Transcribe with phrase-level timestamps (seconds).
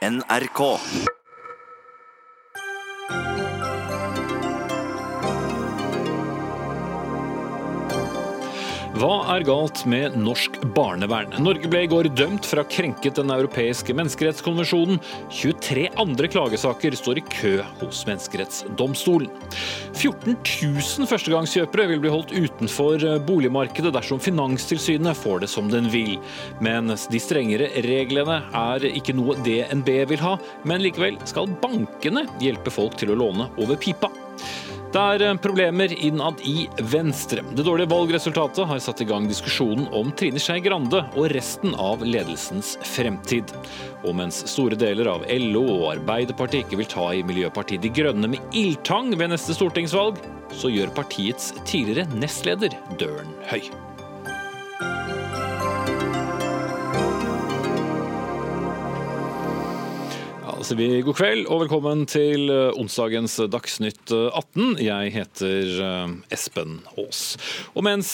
[0.00, 0.80] NRK.
[9.00, 11.30] Hva er galt med norsk barnevern?
[11.40, 14.98] Norge ble i går dømt for å ha krenket Den europeiske menneskerettskonvensjonen.
[15.32, 19.30] 23 andre klagesaker står i kø hos Menneskerettsdomstolen.
[19.96, 26.18] 14 000 førstegangskjøpere vil bli holdt utenfor boligmarkedet dersom Finanstilsynet får det som den vil.
[26.60, 30.36] Men de strengere reglene er ikke noe DNB vil ha,
[30.68, 34.12] men likevel skal bankene hjelpe folk til å låne over pipa.
[34.90, 37.44] Det er problemer innad i Venstre.
[37.54, 42.02] Det dårlige valgresultatet har satt i gang diskusjonen om Trine Skei Grande og resten av
[42.02, 43.52] ledelsens fremtid.
[44.02, 48.32] Og mens store deler av LO og Arbeiderpartiet ikke vil ta i Miljøpartiet De Grønne
[48.32, 50.18] med ildtang ved neste stortingsvalg,
[50.58, 53.62] så gjør partiets tidligere nestleder døren høy.
[60.60, 64.74] Sier vi god kveld og velkommen til onsdagens Dagsnytt 18.
[64.82, 65.70] Jeg heter
[66.34, 67.38] Espen Aas.
[67.72, 68.10] Og mens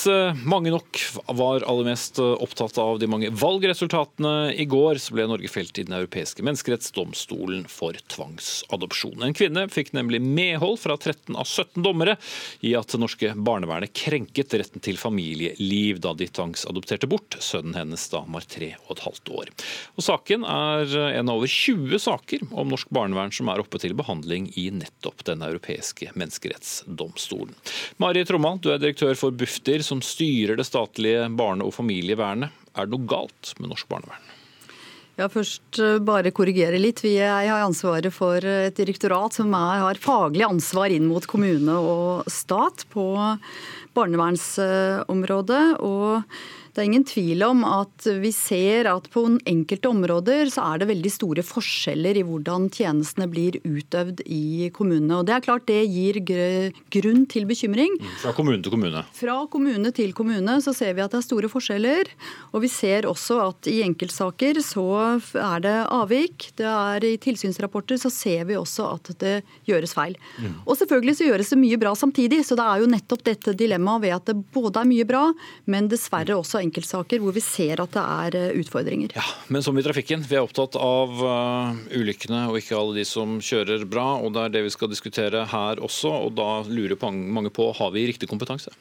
[0.46, 5.50] mange nok var aller mest opptatt av de mange valgresultatene i går, så ble Norge
[5.50, 9.26] felt i Den europeiske menneskerettsdomstolen for tvangsadopsjon.
[9.26, 12.14] En kvinne fikk nemlig medhold fra 13 av 17 dommere
[12.62, 18.06] i at det norske barnevernet krenket retten til familieliv da de tvangsadopterte bort sønnen hennes
[18.12, 19.52] da han var tre og et halvt år.
[19.98, 23.96] Og Saken er en av over 20 saker om norsk barnevern som er oppe til
[23.98, 27.54] behandling i nettopp Den europeiske menneskerettsdomstolen.
[28.02, 32.54] Mari Tromma, du er direktør for Bufdir, som styrer det statlige barne- og familievernet.
[32.76, 34.32] Er det noe galt med norsk barnevern?
[35.16, 37.00] Ja, først bare korrigere litt.
[37.00, 42.28] Vi har ansvaret for et direktorat som er, har faglig ansvar inn mot kommune og
[42.28, 43.06] stat på
[43.96, 45.64] barnevernsområdet.
[45.80, 46.22] og
[46.76, 50.90] det er ingen tvil om at vi ser at på enkelte områder så er det
[50.90, 55.22] veldig store forskjeller i hvordan tjenestene blir utøvd i kommunene.
[55.22, 57.96] Og Det er klart det gir grunn til bekymring.
[58.20, 59.04] Fra kommune til kommune?
[59.16, 62.10] Fra kommune til kommune så ser vi at det er store forskjeller.
[62.52, 64.84] Og vi ser også at i enkeltsaker så
[65.32, 66.50] er det avvik.
[66.60, 69.34] Det er I tilsynsrapporter så ser vi også at det
[69.64, 70.18] gjøres feil.
[70.36, 70.60] Mm.
[70.66, 72.44] Og selvfølgelig så gjøres det mye bra samtidig.
[72.44, 75.24] Så det er jo nettopp dette dilemmaet ved at det både er mye bra,
[75.64, 79.14] men dessverre også enkeltsaker hvor vi ser at det er eh, utfordringer.
[79.16, 83.06] Ja, Men som i trafikken, vi er opptatt av uh, ulykkene og ikke alle de
[83.08, 84.16] som kjører bra.
[84.20, 86.12] og Det er det vi skal diskutere her også.
[86.26, 88.74] og Da lurer mange på har vi riktig kompetanse?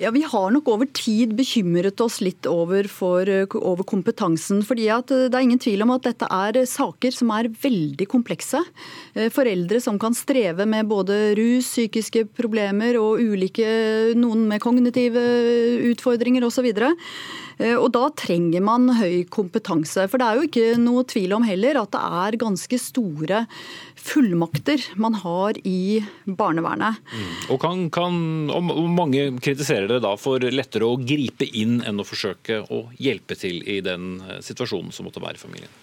[0.00, 3.28] Ja, Vi har nok over tid bekymret oss litt over, for,
[3.60, 4.62] over, kompetansen.
[4.64, 8.62] fordi at Det er ingen tvil om at dette er saker som er veldig komplekse.
[9.14, 15.20] Eh, foreldre som kan streve med både rus, psykiske problemer og ulike, noen med kognitive
[15.92, 16.72] utfordringer osv.
[17.60, 20.08] Eh, og da trenger man høy kompetanse.
[20.08, 23.44] For det er jo ikke noe tvil om heller at det er ganske store
[24.00, 27.00] fullmakter man har i barnevernet.
[27.12, 27.34] Mm.
[27.50, 28.16] Og, kan, kan,
[28.54, 33.38] og mange kritiserer det da for lettere å gripe inn enn å forsøke å hjelpe
[33.38, 35.78] til i den eh, situasjonen som måtte være i familien?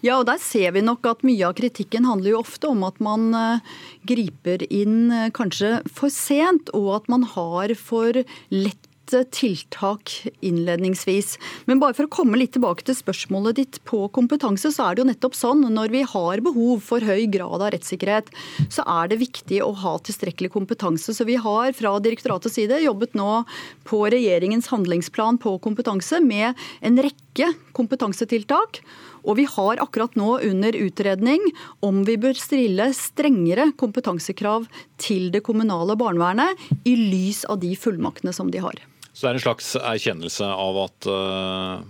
[0.00, 3.00] Ja, og der ser vi nok at mye av kritikken handler jo ofte om at
[3.04, 3.72] man eh,
[4.08, 8.22] griper inn kanskje for sent, og at man har for
[8.54, 8.87] lett
[9.34, 10.12] tiltak
[10.44, 11.36] innledningsvis.
[11.66, 15.02] Men bare for å komme litt tilbake til spørsmålet ditt på kompetanse, så er det
[15.02, 18.30] jo nettopp sånn når vi har behov for høy grad av rettssikkerhet,
[18.72, 21.14] så er det viktig å ha tilstrekkelig kompetanse.
[21.14, 23.42] Så vi har fra direktoratets side jobbet nå
[23.88, 28.82] på regjeringens handlingsplan på kompetanse med en rekke kompetansetiltak.
[29.28, 31.42] Og vi har akkurat nå under utredning
[31.84, 34.68] om vi bør stille strengere kompetansekrav
[35.00, 38.78] til det kommunale barnevernet i lys av de fullmaktene som de har.
[39.18, 41.80] Så det er en slags erkjennelse av at uh,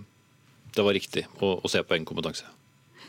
[0.73, 2.49] det var riktig å, å se på egen kompetanse?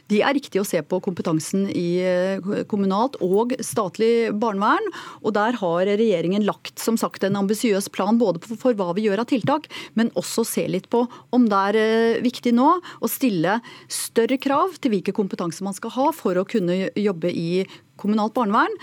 [0.10, 4.88] Det er riktig å se på kompetansen i eh, kommunalt og statlig barnevern.
[5.22, 9.22] Og der har regjeringen lagt som sagt, en ambisiøs plan både for hva vi gjør
[9.22, 11.04] av tiltak, men også se litt på
[11.36, 15.94] om det er eh, viktig nå å stille større krav til hvilken kompetanse man skal
[15.94, 17.68] ha for å kunne jobbe i
[18.00, 18.74] kommunalt barnevern.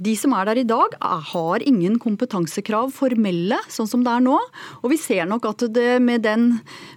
[0.00, 4.38] De som er der i dag, har ingen kompetansekrav formelle, sånn som det er nå.
[4.80, 6.46] Og vi ser nok at det, med den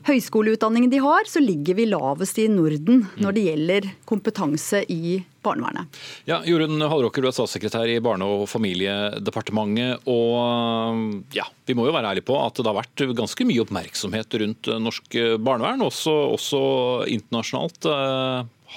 [0.07, 5.99] høyskoleutdanningen de har, så ligger vi lavest i Norden når det gjelder kompetanse i barnevernet.
[6.29, 10.07] Ja, Jorunn Hallråker, du er statssekretær i Barne- og familiedepartementet.
[10.07, 14.39] Og ja, vi må jo være ærlige på at det har vært ganske mye oppmerksomhet
[14.45, 16.63] rundt norsk barnevern, også, også
[17.11, 17.91] internasjonalt.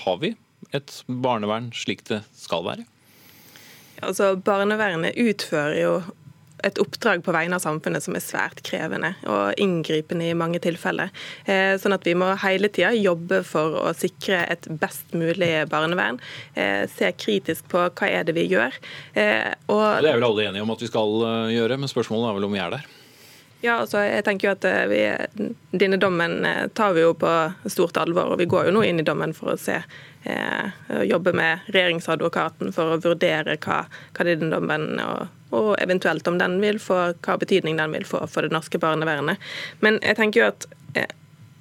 [0.03, 0.35] Har vi
[0.75, 2.91] et barnevern slik det skal være?
[4.05, 5.97] Altså, Barnevernet utfører jo
[6.65, 11.13] et oppdrag på vegne av samfunnet som er svært krevende og inngripende i mange tilfeller.
[11.45, 16.19] Eh, sånn at vi må hele tida jobbe for å sikre et best mulig barnevern.
[16.57, 18.75] Eh, se kritisk på hva er det vi gjør.
[19.69, 21.19] Og det er vel alle enige om at vi skal
[21.55, 22.95] gjøre, men spørsmålet er vel om vi er der?
[23.65, 25.01] Ja, altså jeg tenker jo at vi,
[25.73, 26.45] Denne dommen
[26.77, 27.31] tar vi jo på
[27.73, 29.79] stort alvor, og vi går jo nå inn i dommen for å se
[30.27, 30.77] eh,
[31.09, 36.59] jobbe med regjeringsadvokaten for å vurdere hva, hva denne dommen og, og, eventuelt om den
[36.63, 39.43] vil få, hva betydning den vil få for det norske barnevernet.
[39.81, 40.69] Men jeg tenker jo at
[40.99, 41.13] eh,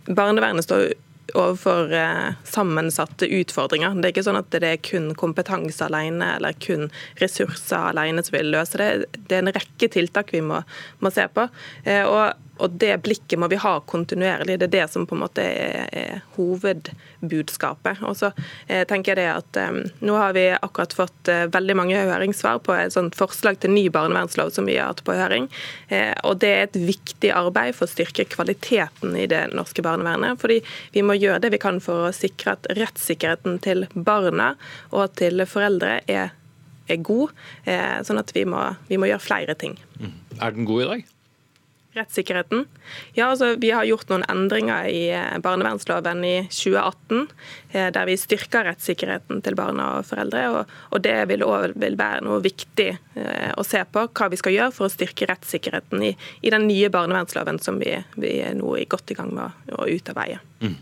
[0.07, 0.91] barnevernet står
[1.35, 3.97] overfor eh, sammensatte utfordringer.
[3.99, 6.89] Det er ikke sånn at det er kun kompetanse alene eller kun
[7.21, 8.89] ressurser alene som vil løse det.
[9.27, 10.61] Det er en rekke tiltak vi må,
[11.03, 11.47] må se på.
[11.83, 14.57] Eh, og og Det blikket må vi ha kontinuerlig.
[14.59, 18.03] Det er det som på en måte er, er hovedbudskapet.
[18.07, 18.31] Og så
[18.67, 22.61] eh, tenker jeg det at eh, Nå har vi akkurat fått eh, veldig mange høringssvar
[22.65, 25.49] på et sånt forslag til ny barnevernslov som vi har hatt på høring.
[25.89, 30.39] Eh, og Det er et viktig arbeid for å styrke kvaliteten i det norske barnevernet.
[30.39, 30.61] fordi
[30.95, 34.53] Vi må gjøre det vi kan for å sikre at rettssikkerheten til barna
[34.95, 36.31] og til foreldre er,
[36.87, 37.35] er god.
[37.65, 39.75] Eh, sånn at vi må, vi må gjøre flere ting.
[39.99, 40.15] Mm.
[40.39, 41.05] Er den god i dag?
[41.95, 42.65] Rettssikkerheten?
[43.15, 47.27] Ja, altså Vi har gjort noen endringer i eh, barnevernsloven i 2018,
[47.71, 50.43] eh, der vi styrker rettssikkerheten til barna og foreldre.
[50.51, 54.57] Og, og Det vil òg være noe viktig eh, å se på, hva vi skal
[54.57, 56.11] gjøre for å styrke rettssikkerheten i,
[56.43, 60.43] i den nye barnevernsloven som vi, vi er nå godt i gang med å utarbeide.
[60.59, 60.75] Mm.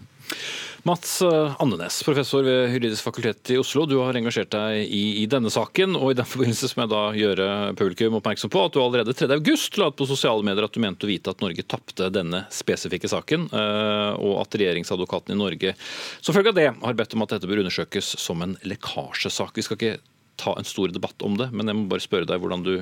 [0.83, 3.85] Mats eh, Andenes, professor ved Juridisk fakultet i Oslo.
[3.87, 7.03] Du har engasjert deg i, i, denne saken, og i den forbindelse må jeg da
[7.15, 7.47] gjøre
[7.79, 11.07] publikum oppmerksom på at du allerede 3.8 la ut på sosiale medier at du mente
[11.07, 15.75] å vite at Norge tapte denne spesifikke saken, eh, og at regjeringsadvokaten i Norge
[16.19, 19.55] som følge av det har bedt om at dette bør undersøkes som en lekkasjesak.
[19.55, 19.97] Vi skal ikke
[20.43, 22.73] ta en stor debatt om det, men jeg må bare spørre deg hvordan du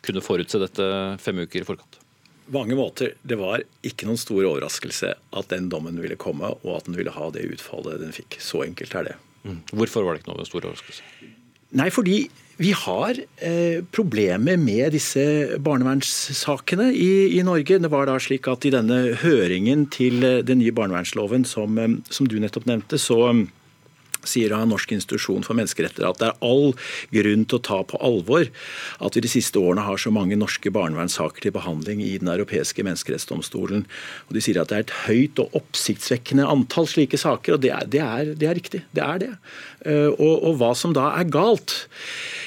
[0.00, 2.00] kunne forutse dette fem uker i forkant
[2.54, 6.88] mange måter, det var ikke noen stor overraskelse at den dommen ville komme, og at
[6.88, 8.40] den ville ha det utfallet den fikk.
[8.42, 9.16] Så enkelt er det.
[9.44, 9.60] Mm.
[9.72, 11.30] Hvorfor var det ikke noen stor overraskelse?
[11.78, 12.24] Nei, fordi
[12.60, 15.22] vi har eh, problemer med disse
[15.64, 17.78] barnevernssakene i, i, Norge.
[17.80, 21.94] Det var da slik at i denne høringen til eh, den nye barnevernsloven som, eh,
[22.12, 23.30] som du nettopp nevnte, så
[24.28, 26.74] sier av Norsk institusjon for menneskeretter at det er all
[27.14, 28.48] grunn til å ta på alvor
[29.00, 32.84] at vi de siste årene har så mange norske barnevernssaker til behandling i Den europeiske
[32.86, 33.86] menneskerettsdomstolen.
[34.28, 37.72] Og De sier at det er et høyt og oppsiktsvekkende antall slike saker, og det
[37.74, 38.82] er, det er, det er riktig.
[38.96, 39.32] Det er det.
[39.86, 41.78] Eh, og, og, hva som da er galt?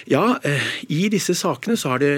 [0.09, 2.11] Ja, eh, i disse sakene så har det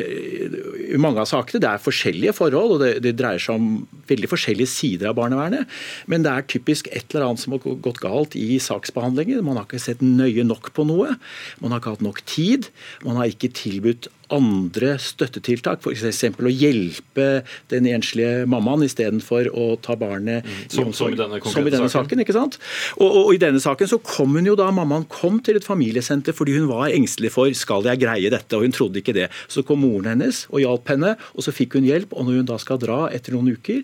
[0.90, 4.30] i mange av sakene det er forskjellige forhold, og det, det, dreier seg om veldig
[4.32, 5.70] forskjellige sider av barnevernet.
[6.12, 9.44] Men det er typisk et eller annet som har gått galt i saksbehandlingen.
[9.46, 11.18] Man har ikke sett nøye nok på noe.
[11.62, 12.70] Man har ikke hatt nok tid.
[13.06, 16.24] Man har ikke tilbudt andre støttetiltak, f.eks.
[16.36, 17.28] å hjelpe
[17.74, 21.92] den enslige mammaen istedenfor å ta barnet mm, som, som, i denne, som i denne
[21.92, 22.24] saken.
[22.24, 22.60] ikke sant?
[22.98, 25.68] Og, og, og, I denne saken så kom hun jo da, mammaen kom til et
[25.68, 29.30] familiesenter fordi hun var engstelig for skal jeg greie dette, og hun trodde ikke det.
[29.52, 32.16] Så kom moren hennes og hjalp henne, og så fikk hun hjelp.
[32.16, 33.84] Og når hun da skal dra etter noen uker,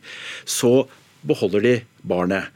[0.49, 0.85] så
[1.27, 1.75] beholder de
[2.07, 2.49] barnet.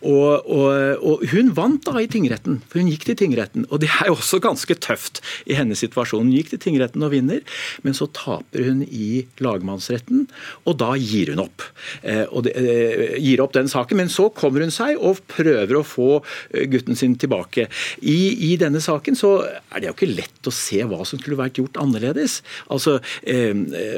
[0.00, 3.66] Og, og, og, hun vant da i tingretten, for hun gikk til tingretten.
[3.68, 6.28] Og det er jo også ganske tøft i hennes situasjon.
[6.28, 7.42] Hun gikk til tingretten og vinner,
[7.84, 10.26] men så taper hun i lagmannsretten,
[10.64, 11.66] og da gir hun opp.
[12.00, 15.84] Eh, det, eh, gir opp den saken, Men så kommer hun seg og prøver å
[15.84, 16.22] få
[16.54, 17.66] eh, gutten sin tilbake.
[18.00, 21.38] I, I, denne saken så er det jo ikke lett å se hva som skulle
[21.40, 22.40] vært gjort annerledes.
[22.70, 23.52] Altså, eh,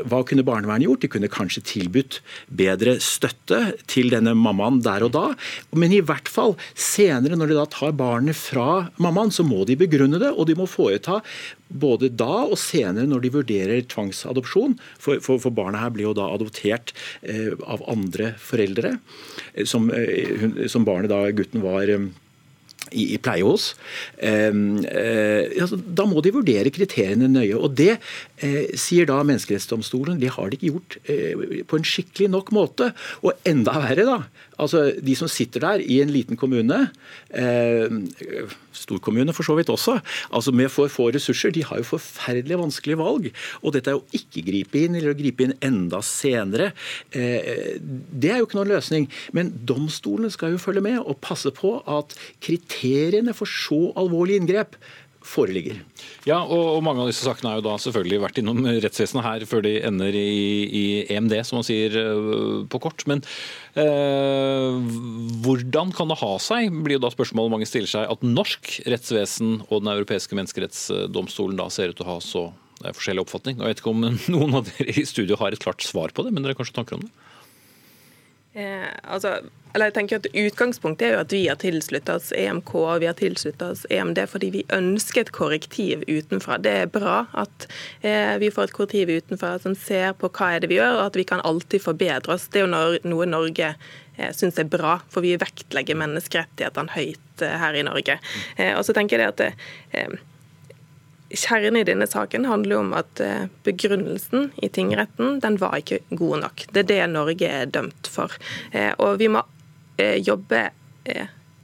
[0.09, 1.03] Hva kunne barnevernet gjort?
[1.05, 5.27] De kunne kanskje tilbudt bedre støtte til denne mammaen der og da.
[5.77, 9.79] Men i hvert fall senere, når de da tar barnet fra mammaen, så må de
[9.79, 11.21] begrunne det, og de må foreta
[11.73, 14.77] både da og senere når de vurderer tvangsadopsjon.
[15.01, 18.97] For, for, for barnet her blir jo da adoptert eh, av andre foreldre,
[19.55, 22.11] eh, som, eh, som, barnet da, gutten var eh,
[22.93, 23.73] i, i pleie hos.
[24.19, 24.53] Eh,
[25.61, 27.57] altså, da må de vurdere kriteriene nøye.
[27.57, 28.01] og Det eh,
[28.79, 32.91] sier da Menneskerettsdomstolen de har de ikke gjort eh, på en skikkelig nok måte.
[33.23, 34.19] Og enda verre, da.
[34.63, 36.85] altså De som sitter der i en liten kommune,
[37.31, 37.87] eh,
[38.73, 39.99] storkommune for så vidt også,
[40.33, 43.29] altså med for få ressurser, de har jo forferdelig vanskelige valg.
[43.63, 46.73] Og dette er å ikke gripe inn, eller å gripe inn enda senere,
[47.13, 49.09] eh, det er jo ikke noen løsning.
[49.37, 54.77] Men domstolene skal jo følge med og passe på at kriteriene for så alvorlige inngrep
[55.27, 55.81] foreligger.
[56.29, 59.45] Ja, og, og, mange av disse sakene har jo da selvfølgelig vært innom rettsvesenet her
[59.49, 60.33] før de ender i,
[60.67, 63.05] i EMD, som man sier uh, på kort.
[63.11, 63.23] Men
[63.79, 64.79] eh,
[65.45, 69.61] hvordan kan det ha seg, blir jo da spørsmålet mange stiller seg, at norsk rettsvesen
[69.69, 72.47] og Den europeiske menneskerettsdomstolen da ser ut til å ha så
[72.83, 73.61] er forskjellig oppfatning.
[73.61, 76.35] Jeg vet ikke om noen av dere i studio har et klart svar på det,
[76.35, 77.13] men dere har kanskje tanker om det?
[78.53, 79.39] Eh, altså,
[79.73, 83.09] eller jeg tenker at Utgangspunktet er jo at vi har tilsluttet oss EMK og vi
[83.09, 86.59] har tilsluttet oss EMD fordi vi ønsker et korrektiv utenfra.
[86.61, 87.67] Det er bra at
[88.05, 91.07] eh, vi får et korrektiv utenfra som ser på hva er det vi gjør, og
[91.07, 92.51] at vi kan alltid forbedre oss.
[92.53, 97.57] Det er jo noe Norge eh, syns er bra, for vi vektlegger menneskerettighetene høyt eh,
[97.65, 98.19] her i Norge.
[98.59, 99.51] Eh, og så tenker jeg at det,
[99.97, 100.21] eh,
[101.33, 106.43] Kjernen i denne saken handler om at eh, begrunnelsen i tingretten den var ikke god
[106.45, 106.65] nok.
[106.73, 108.35] Det er det Norge er dømt for.
[108.73, 109.45] Eh, og vi må
[109.97, 110.69] eh, jobbe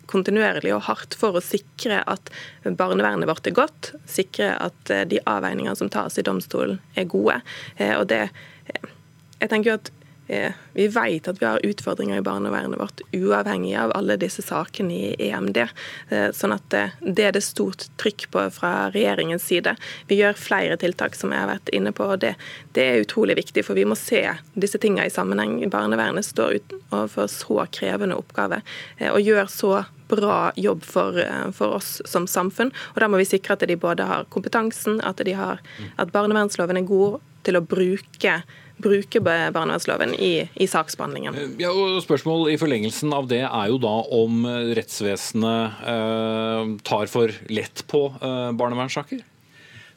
[0.09, 2.31] kontinuerlig og hardt for å sikre at
[2.65, 7.37] barnevernet vårt er godt, sikre at de avveiningene som tas i domstolen er gode.
[7.79, 8.25] Og det,
[9.39, 9.93] jeg tenker jo at
[10.73, 15.29] vi vet at vi har utfordringer i barnevernet vårt, uavhengig av alle disse sakene i
[15.29, 15.57] EMD.
[16.09, 19.75] Eh, sånn at eh, det er det stort trykk på fra regjeringens side.
[20.11, 22.07] Vi gjør flere tiltak, som jeg har vært inne på.
[22.13, 22.35] og det,
[22.77, 24.23] det er utrolig viktig, for vi må se
[24.55, 25.63] disse tingene i sammenheng.
[25.73, 28.63] Barnevernet står overfor så krevende oppgaver
[29.13, 29.73] og gjør så
[30.09, 31.19] bra jobb for,
[31.57, 32.73] for, oss som samfunn.
[32.95, 35.63] Og Da må vi sikre at de både har kompetansen, at, de har,
[35.97, 38.41] at barnevernsloven er god til å bruke
[38.79, 41.35] bruke barnevernsloven i, i, saksbehandlingen.
[41.35, 44.47] Eh, ja, og Spørsmål i forlengelsen av det er jo da om
[44.79, 49.25] rettsvesenet eh, tar for lett på eh, barnevernssaker?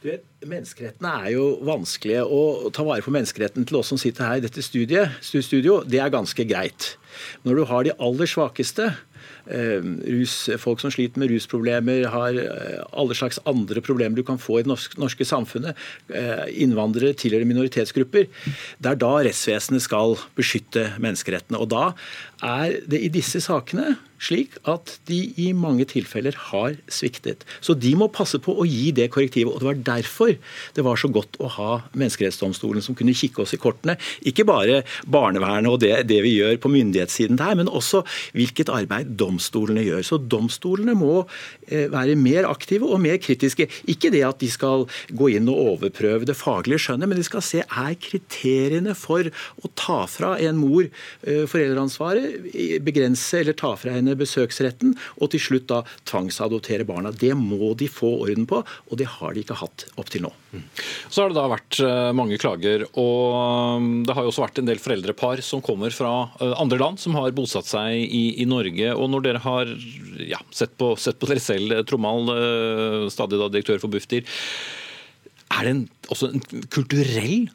[0.01, 2.23] Du vet, Menneskerettene er jo vanskelige.
[2.25, 6.01] Å ta vare på menneskeretten til oss som sitter her i dette studiet, studio, det
[6.01, 6.95] er ganske greit.
[7.45, 9.10] Når du har de aller svakeste, Eh,
[9.51, 14.59] rus, folk som sliter med rusproblemer, har eh, alle slags andre problemer du kan få
[14.59, 15.79] i det norske, norske samfunnet.
[16.09, 18.29] Eh, innvandrere tilhører minoritetsgrupper.
[18.81, 21.59] Det er da rettsvesenet skal beskytte menneskerettene.
[21.61, 21.91] Og da
[22.41, 27.45] er det i disse sakene slik at de i mange tilfeller har sviktet.
[27.63, 29.51] Så de må passe på å gi det korrektivet.
[29.53, 30.35] og Det var derfor
[30.75, 33.97] det var så godt å ha Menneskerettsdomstolen som kunne kikke oss i kortene.
[34.27, 38.03] Ikke bare barnevernet og det, det vi gjør på myndighetssiden der, men også
[38.37, 40.05] hvilket arbeid domstolene gjør.
[40.05, 41.23] Så domstolene må
[41.67, 43.67] eh, være mer aktive og mer kritiske.
[43.91, 47.45] Ikke det at de skal gå inn og overprøve det faglige skjønnet, men de skal
[47.45, 52.51] se er kriteriene for å ta fra en mor eh, foreldreansvaret,
[52.85, 57.11] begrense eller ta fra henne besøksretten, og til slutt da tvangsadoptere barna.
[57.11, 60.33] Det må de få orden på, og det har de ikke hatt opp til nå.
[61.09, 64.61] Så har det da vært eh, mange klager, og um, det har jo også vært
[64.61, 68.47] en del foreldrepar som kommer fra eh, andre land, som har bosatt seg i, i
[68.49, 68.91] Norge.
[68.95, 69.71] og Når dere har
[70.27, 74.27] ja, sett, på, sett, på, dere selv, eh, stadig da direktør for Bufdir,
[75.51, 77.49] er det en, også en kulturell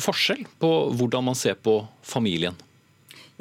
[0.00, 2.56] forskjell på hvordan man ser på familien?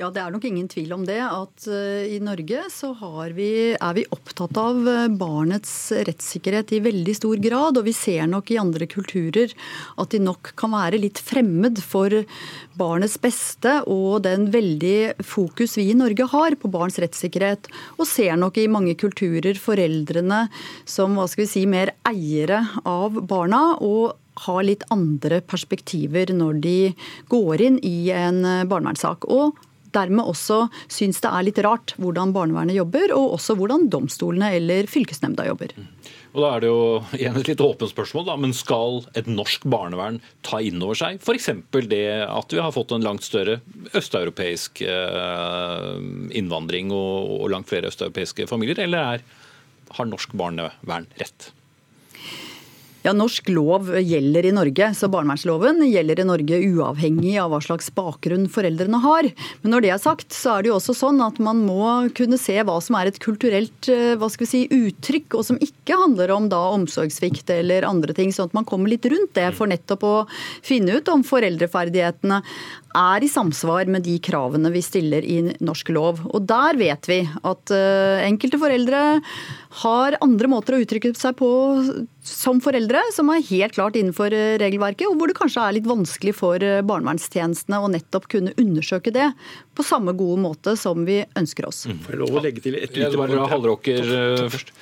[0.02, 1.20] Ja, Det er nok ingen tvil om det.
[1.22, 2.90] At uh, i Norge så
[3.38, 7.78] vi, er vi opptatt av eh, barnets rettssikkerhet i veldig stor grad.
[7.78, 9.54] Og vi ser nok i andre kulturer
[10.02, 12.24] at de nok kan være litt fremmed for
[12.80, 17.70] barnets beste og den veldig fokus vi i Norge har på barns rettssikkerhet.
[18.00, 20.48] Og ser nok i mange kulturer foreldrene
[20.90, 23.78] som hva skal vi si, mer eiere av barna.
[23.78, 24.18] og
[24.48, 26.78] har litt andre perspektiver når de
[27.30, 29.28] går inn i en eh, barnevernssak.
[29.30, 29.60] Og
[29.96, 34.90] dermed også syns det er litt rart hvordan barnevernet jobber, og også hvordan domstolene eller
[34.92, 35.76] fylkesnemnda jobber.
[36.32, 36.84] Og da er det jo
[37.18, 41.20] igjen et litt åpent spørsmål, da, men skal et norsk barnevern ta inn over seg
[41.20, 41.50] f.eks.
[41.92, 43.60] det at vi har fått en langt større
[43.98, 45.96] østeuropeisk eh,
[46.40, 49.26] innvandring og langt flere østeuropeiske familier, eller er,
[49.98, 51.52] har norsk barnevern rett?
[53.02, 57.88] Ja, Norsk lov gjelder i Norge, så barnevernsloven gjelder i Norge uavhengig av hva slags
[57.98, 59.26] bakgrunn foreldrene har.
[59.64, 62.38] Men når det er sagt, så er det jo også sånn at man må kunne
[62.38, 65.98] se hva som er et kulturelt eh, hva skal vi si, uttrykk, og som ikke
[65.98, 68.30] handler om da omsorgssvikt eller andre ting.
[68.30, 70.16] Sånn at man kommer litt rundt det for nettopp å
[70.62, 72.44] finne ut om foreldreferdighetene
[72.98, 76.22] er i samsvar med de kravene vi stiller i norsk lov.
[76.32, 79.02] Og der vet vi at uh, enkelte foreldre
[79.82, 81.50] har andre måter å uttrykke seg på
[82.28, 85.90] som foreldre, som er helt klart innenfor uh, regelverket, og hvor det kanskje er litt
[85.90, 89.32] vanskelig for uh, barnevernstjenestene å nettopp kunne undersøke det
[89.78, 91.86] på samme gode måte som vi ønsker oss.
[91.88, 92.02] Mm.
[92.06, 94.76] Får jeg lov å legge til et lite ja, først?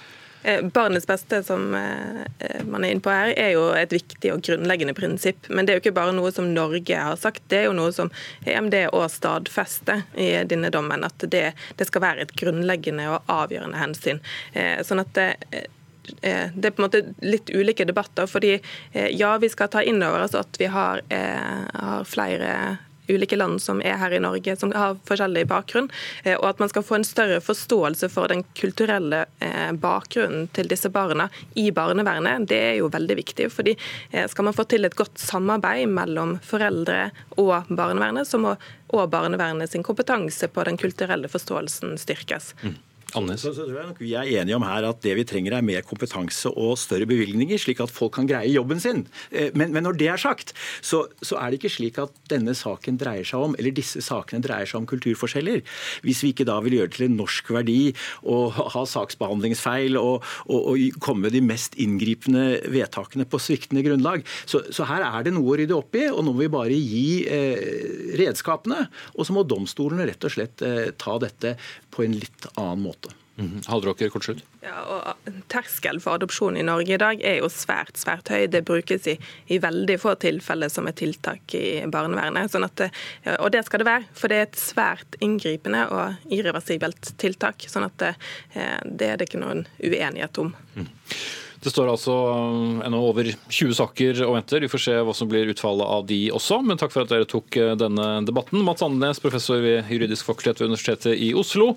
[0.43, 4.43] Eh, barnets beste, som eh, man er inne på her, er jo et viktig og
[4.48, 5.50] grunnleggende prinsipp.
[5.50, 7.91] Men det er jo ikke bare noe som Norge har sagt, det er jo noe
[7.96, 8.12] som
[8.48, 11.03] EMD òg stadfester i denne dommen.
[11.03, 14.24] At det, det, skal være et grunnleggende og avgjørende hensyn.
[14.53, 15.29] Eh, sånn at det,
[16.10, 18.25] det er på en måte litt ulike debatter.
[18.27, 18.55] fordi
[18.93, 23.81] ja, vi skal ta inn over oss at vi har, har flere ulike land som
[23.85, 25.89] er her i Norge, som har forskjellig bakgrunn.
[26.37, 29.25] Og at man skal få en større forståelse for den kulturelle
[29.81, 33.49] bakgrunnen til disse barna i barnevernet, det er jo veldig viktig.
[33.53, 33.75] fordi
[34.31, 38.55] Skal man få til et godt samarbeid mellom foreldre og barnevernet, så må
[38.89, 42.53] og barnevernet sin kompetanse på den kulturelle forståelsen styrkes.
[42.63, 42.77] Mm.
[43.17, 43.41] Annes.
[43.41, 45.65] Så, så tror jeg nok Vi er enige om her at det vi trenger er
[45.65, 49.05] mer kompetanse og større bevilgninger, slik at folk kan greie jobben sin.
[49.31, 52.55] Eh, men, men når det er sagt, så, så, er det ikke slik at denne
[52.57, 55.63] saken dreier seg om, eller disse sakene dreier seg om kulturforskjeller.
[56.05, 57.79] Hvis vi ikke da vil gjøre det til en norsk verdi
[58.29, 64.25] og ha saksbehandlingsfeil og, og, og komme med de mest inngripende vedtakene på sviktende grunnlag.
[64.49, 66.77] Så, så, her er det noe å rydde opp i, og nå må vi bare
[66.77, 68.85] gi eh, redskapene.
[69.17, 71.55] Og så må domstolene rett og slett eh, ta dette
[71.91, 73.15] på en litt annen måte.
[73.39, 74.43] Mm Hallråker, kort slutt.
[74.62, 78.50] Ja, og Terskel for adopsjon i Norge i dag er jo svært svært høy.
[78.51, 79.15] Det brukes i,
[79.48, 82.51] i veldig få tilfeller som et tiltak i barnevernet.
[82.51, 82.84] Sånn at,
[83.38, 87.63] og det skal det være, for det er et svært inngripende og irreversibelt tiltak.
[87.72, 88.13] sånn at det,
[88.53, 90.51] eh, det er det ikke noen uenighet om.
[90.75, 90.89] Mm.
[91.59, 94.63] Det står altså eh, ennå over 20 saker og venter.
[94.63, 96.61] Vi får se hva som blir utfallet av de også.
[96.63, 98.61] Men takk for at dere tok eh, denne debatten.
[98.63, 101.73] Mats Andenes, professor ved juridisk fakultet ved Universitetet i Oslo.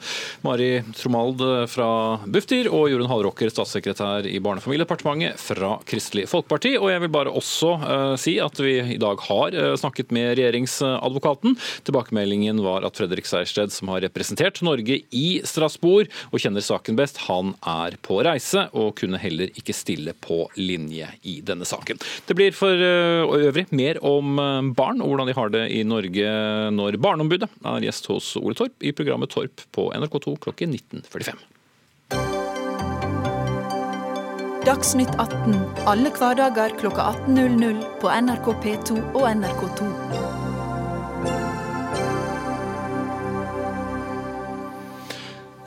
[0.46, 1.88] Mari Tromald fra
[2.30, 6.76] Bufdir og Jorunn Hallråker, statssekretær i Barne- og familiedepartementet fra Kristelig Folkeparti.
[6.78, 10.36] Og jeg vil bare også uh, si at vi i dag har uh, snakket med
[10.38, 11.56] regjeringsadvokaten.
[11.88, 17.24] Tilbakemeldingen var at Fredrik Sejersted, som har representert Norge i Strasbourg og kjenner saken best,
[17.26, 22.00] han er på reise og kunne heller ikke ikke stille på linje i denne saken.
[22.26, 25.82] Det blir for eh, øvrig mer om eh, barn og hvordan de har det i
[25.84, 26.36] Norge
[26.72, 31.40] når Barneombudet er gjest hos Ole Torp i programmet Torp på NRK2 klokken 19.45.
[34.62, 35.56] Dagsnytt 18
[35.90, 39.90] alle hverdager klokka 18.00 på NRK P2 og NRK2.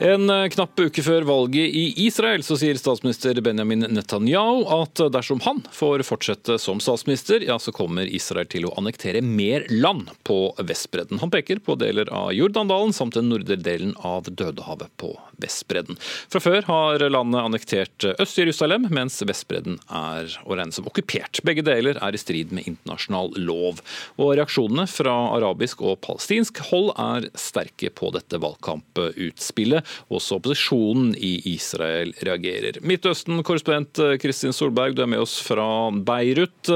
[0.06, 5.40] En eh, knapp uke før valget i Israel så sier statsminister Benjamin Netanyahu at dersom
[5.42, 10.38] han får fortsette som statsminister, ja, så kommer Israel til å annektere mer land på
[10.62, 11.18] Vestbredden.
[11.24, 15.10] Han peker på deler av Jordandalen samt den nordre delen av Dødehavet på
[15.42, 15.98] Vestbredden.
[16.32, 21.42] Fra før har landet annektert Øst-Jerusalem, mens Vestbredden er å regne som okkupert.
[21.46, 23.82] Begge deler er i strid med internasjonal lov.
[24.20, 29.96] Og Reaksjonene fra arabisk og palestinsk hold er sterke på dette valgkamputspillet.
[30.12, 32.80] Også opposisjonen i Israel reagerer.
[32.86, 36.72] Midtøsten-korrespondent Kristin Solberg, du er med oss fra Beirut.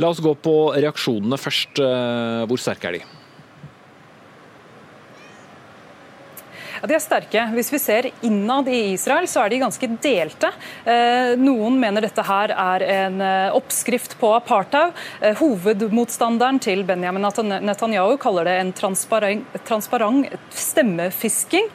[0.00, 1.82] La oss gå på reaksjonene først.
[2.48, 3.04] Hvor sterke er de?
[6.82, 7.42] Ja, De er sterke.
[7.54, 10.48] Hvis vi ser innad i Israel, så er de ganske delte.
[10.82, 14.90] Eh, noen mener dette her er en eh, oppskrift på apartheid.
[15.20, 17.22] Eh, hovedmotstanderen til Benjamin
[17.62, 21.70] Netanyahu kaller det en transparent, transparent stemmefisking.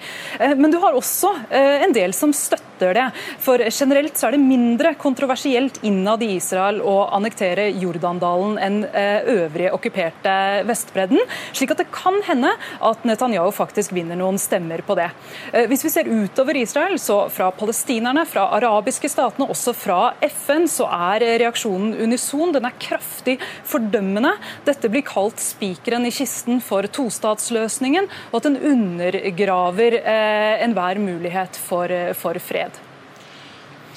[0.59, 3.07] Men du har også en del som støtter det.
[3.43, 9.73] For generelt så er det mindre kontroversielt innad i Israel å annektere Jordandalen enn øvrige
[9.75, 10.33] okkuperte
[10.67, 11.19] Vestbredden.
[11.55, 15.09] Slik at det kan hende at Netanyahu faktisk vinner noen stemmer på det.
[15.53, 20.67] Eh, hvis vi ser utover Israel, så fra palestinerne, fra arabiske statene, også fra FN,
[20.71, 22.53] så er reaksjonen unison.
[22.55, 23.37] Den er kraftig
[23.67, 24.35] fordømmende.
[24.67, 31.59] Dette blir kalt spikeren i kisten for tostatsløsningen, og at den undergraver eh, enhver mulighet
[31.67, 32.66] for, eh, for fred.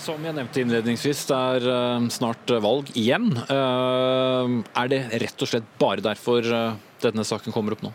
[0.01, 3.29] Som jeg nevnte innledningsvis, det er snart valg igjen.
[3.53, 6.47] Er det rett og slett bare derfor
[7.05, 7.93] denne saken kommer opp nå?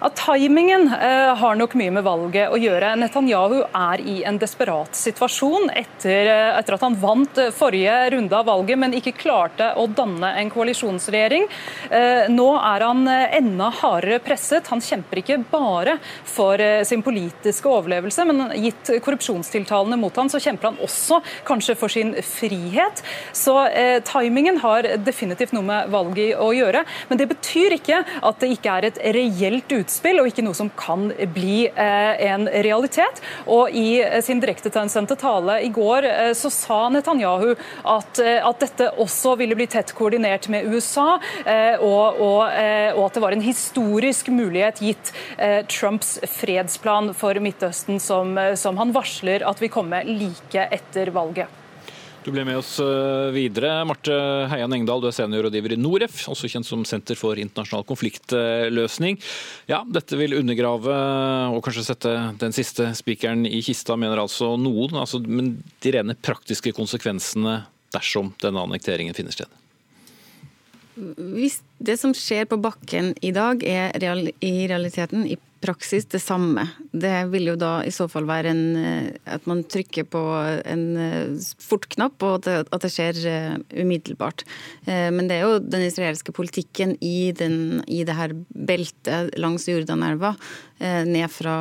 [0.00, 2.94] At timingen eh, har nok mye med valget å gjøre.
[3.00, 8.38] Netanyahu er i en desperat situasjon etter, eh, etter, at han vant eh, forrige runde
[8.38, 11.48] av valget, men ikke klarte å danne en koalisjonsregjering.
[12.32, 14.68] Nå er han enda hardere presset.
[14.72, 15.96] Han kjemper ikke bare
[16.28, 21.92] for sin politiske overlevelse, men gitt korrupsjonstiltalene mot han, så kjemper han også kanskje for
[21.92, 23.02] sin frihet.
[23.36, 26.84] Så eh, timingen har definitivt noe med valget å gjøre.
[27.10, 30.56] Men det betyr ikke at det ikke er et reelt utspill utspill, og ikke noe
[30.56, 33.20] som kan bli eh, en realitet.
[33.46, 38.88] Og I eh, sin direktesendte tale i går eh, så sa Netanyahu at, at, dette
[39.02, 41.16] også ville bli tett koordinert med USA,
[41.82, 42.42] og, og,
[42.94, 45.10] og at det var en historisk mulighet gitt
[45.72, 51.61] Trumps fredsplan for Midtøsten, som, som han varsler at vil komme like etter valget.
[52.22, 53.80] Du ble med oss eh, videre.
[53.88, 54.14] Marte
[54.52, 59.18] Heian Engdahl, du er seniorrådgiver i Noref, også kjent som Senter for internasjonal konfliktløsning.
[59.70, 60.98] Ja, dette vil undergrave
[61.50, 64.94] og kanskje sette den siste spikeren i kista, mener altså noen.
[65.02, 69.50] Altså, men de rene praktiske konsekvensene dersom denne annekteringen finner sted?
[70.94, 76.20] Hvis det som skjer på bakken i dag er real, i realiteten i praksis det
[76.22, 76.66] samme.
[76.92, 80.22] Det vil jo da i så fall være en, eh, at man trykker på
[80.66, 80.84] en
[81.62, 84.44] fortknapp, og at det, skjer eh, umiddelbart.
[84.86, 90.34] Men det er jo den israelske politikken i, den, i det her beltet langs Jordanelva
[90.34, 90.71] Eh,
[91.06, 91.54] ned fra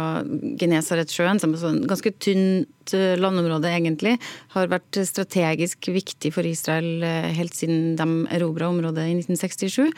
[0.59, 4.15] Genesaretsjøen, som er et ganske tynt eh, landområde egentlig,
[4.55, 9.91] har vært strategisk viktig for Israel eh, helt siden de erobra området i 1967.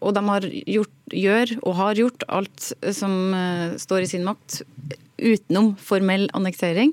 [0.00, 3.18] Og de har gjort, gjør og har gjort alt som
[3.80, 4.62] står i sin makt,
[5.16, 6.92] utenom formell annektering,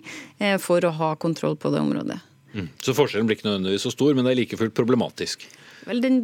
[0.63, 2.19] for å ha kontroll på det området.
[2.53, 2.69] Mm.
[2.85, 5.47] Så forskjellen blir ikke nødvendigvis så stor, men det er like fullt problematisk?
[5.83, 6.19] Vel, den,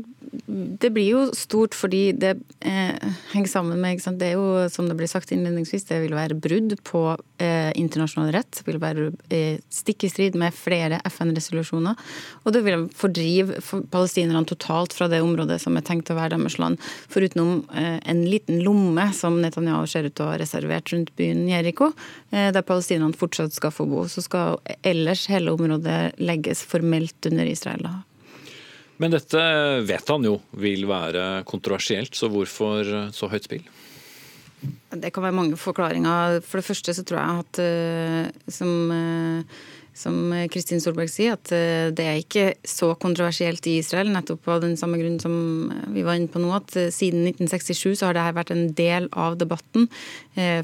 [0.80, 4.96] det blir jo stort fordi det eh, henger sammen med Det er jo, som det
[5.00, 7.02] ble sagt innledningsvis, det vil være brudd på
[7.42, 8.62] eh, internasjonal rett.
[8.62, 12.00] Det vil være eh, stikk i strid med flere FN-resolusjoner.
[12.46, 13.60] Og det vil fordrive
[13.92, 16.80] palestinerne totalt fra det området som er tenkt å være deres land.
[17.12, 21.44] Forutenom eh, en liten lomme som Netanyahu ser ut til å ha reservert rundt byen
[21.50, 21.92] Jeriko,
[22.32, 24.06] eh, der palestinerne fortsatt skal få bo.
[24.08, 27.84] Så skal ellers hele området legges formelt under Israel.
[27.88, 27.96] da.
[29.00, 29.42] Men dette
[29.88, 33.68] vet han jo vil være kontroversielt, så hvorfor så høyt spill?
[34.92, 36.42] Det kan være mange forklaringer.
[36.44, 39.60] For det første så tror jeg at eh, som eh,
[40.00, 44.12] som Kristin Solberg sier, at eh, det er ikke så kontroversielt i Israel.
[44.14, 45.34] Nettopp av den samme grunn som
[45.92, 49.36] vi var inne på nå, at siden 1967 så har dette vært en del av
[49.42, 49.90] debatten.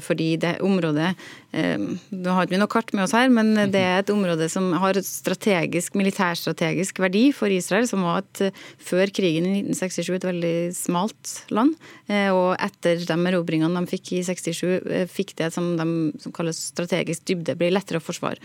[0.00, 1.10] Fordi det området
[1.56, 1.80] Eh,
[2.12, 4.98] nå har vi noe kart med oss her, men det er et område som har
[5.04, 11.32] strategisk, militærstrategisk verdi for Israel, som var et, før krigen i 1967 et veldig smalt
[11.54, 11.76] land.
[12.10, 15.88] Eh, og etter de erobringene de fikk i 67, eh, fikk det som de
[16.22, 18.42] som kalles strategisk dybde, blir lettere å forsvare.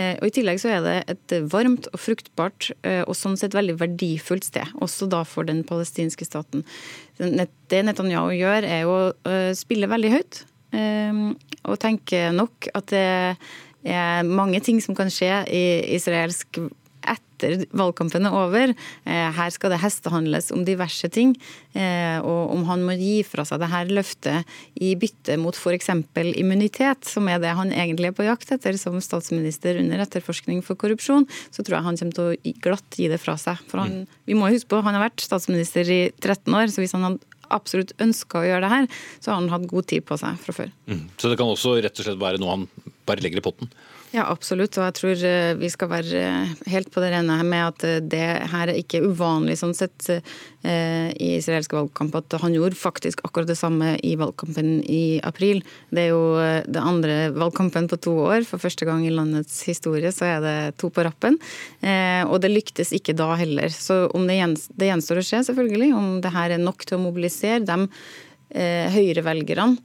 [0.00, 2.70] Og I tillegg så er det et varmt og fruktbart
[3.08, 6.62] og sånn sett veldig verdifullt sted, også da for den palestinske staten.
[7.20, 10.38] Det Netanyahu gjør, er jo å spille veldig høyt.
[11.68, 13.02] Og tenker nok at det
[13.84, 15.64] er mange ting som kan skje i
[15.96, 16.60] israelsk
[17.40, 18.74] etter valgkampen er over.
[19.08, 21.34] Eh, her skal det hestehandles om diverse ting.
[21.72, 24.48] Eh, og om han må gi fra seg det her løftet
[24.80, 25.90] i bytte mot f.eks.
[26.36, 30.78] immunitet, som er det han egentlig er på jakt etter som statsminister under etterforskning for
[30.80, 33.60] korrupsjon, så tror jeg han kommer til å glatt gi det fra seg.
[33.70, 36.96] For han, vi må huske på, han har vært statsminister i 13 år, så hvis
[36.96, 40.18] han hadde absolutt ønska å gjøre det her, så har han hatt god tid på
[40.20, 40.74] seg fra før.
[40.90, 41.06] Mm.
[41.18, 42.68] Så det kan også rett og slett være noe han
[43.08, 43.72] bare legger i potten?
[44.10, 44.74] Ja, absolutt.
[44.74, 48.00] Og jeg tror eh, vi skal være eh, helt på det rene med at eh,
[48.02, 50.10] det her er ikke uvanlig sånn sett
[50.60, 55.62] i israelske valgkamp at han gjorde faktisk akkurat det samme i valgkampen i april.
[55.88, 56.34] Det er jo
[56.68, 58.44] det andre valgkampen på to år.
[58.44, 61.38] For første gang i landets historie så er det to på rappen.
[62.28, 63.72] Og det lyktes ikke da heller.
[63.72, 67.64] Så om det, gjenstår å se, selvfølgelig, om det her er nok til å mobilisere
[67.64, 67.88] de
[68.98, 69.80] høyrevelgerne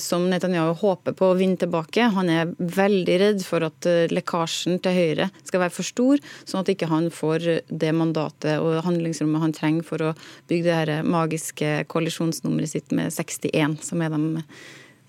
[0.00, 2.08] som Netanyahu håper på å vinne tilbake.
[2.14, 6.62] Han er veldig redd for at eh, lekkasjen til Høyre skal være for stor, sånn
[6.62, 10.12] at ikke han får det mandatet og handlingsrommet han trenger for å
[10.50, 14.44] bygge det her magiske koalisjonsnummeret sitt med 61, som er de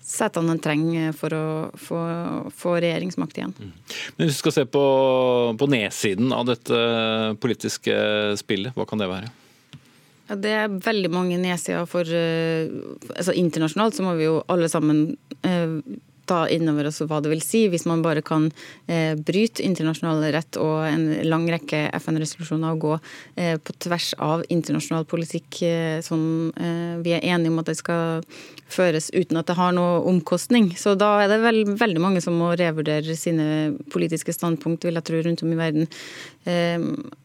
[0.04, 1.46] setene han trenger for å
[1.80, 2.00] få,
[2.52, 3.54] få regjeringsmakt igjen.
[3.56, 3.72] Mm.
[4.16, 4.84] Men Hvis vi skal se på,
[5.56, 6.82] på nedsiden av dette
[7.40, 7.96] politiske
[8.40, 9.32] spillet, hva kan det være?
[10.24, 12.80] Ja, det er veldig mange nedsider for uh,
[13.12, 15.06] altså Internasjonalt så må vi jo alle sammen
[15.44, 15.78] uh,
[16.24, 18.46] ta inn over oss hva det vil si hvis man bare kan
[18.88, 22.94] eh, bryte internasjonal rett og en lang rekke FN-resolusjoner og gå
[23.36, 25.58] på tvers av internasjonal politikk
[26.06, 26.22] som
[27.04, 28.24] vi er enige om at det skal
[28.72, 30.70] føres uten at det har noe omkostning.
[30.80, 35.04] Så da er det vel, veldig mange som må revurdere sine politiske standpunkt, vil jeg
[35.04, 35.92] tro, rundt om i verden.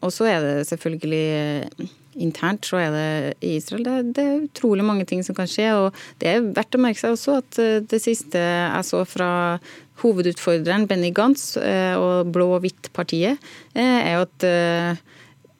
[0.04, 3.10] og så er det selvfølgelig internt så er det
[3.46, 5.68] i Israel det, det, er utrolig mange ting som kan skje.
[5.78, 9.30] Og det er verdt å merke seg også at eh, det siste jeg så fra
[10.02, 14.46] hovedutfordreren Benny Gantz eh, og Blå-hvitt-partiet, eh, er at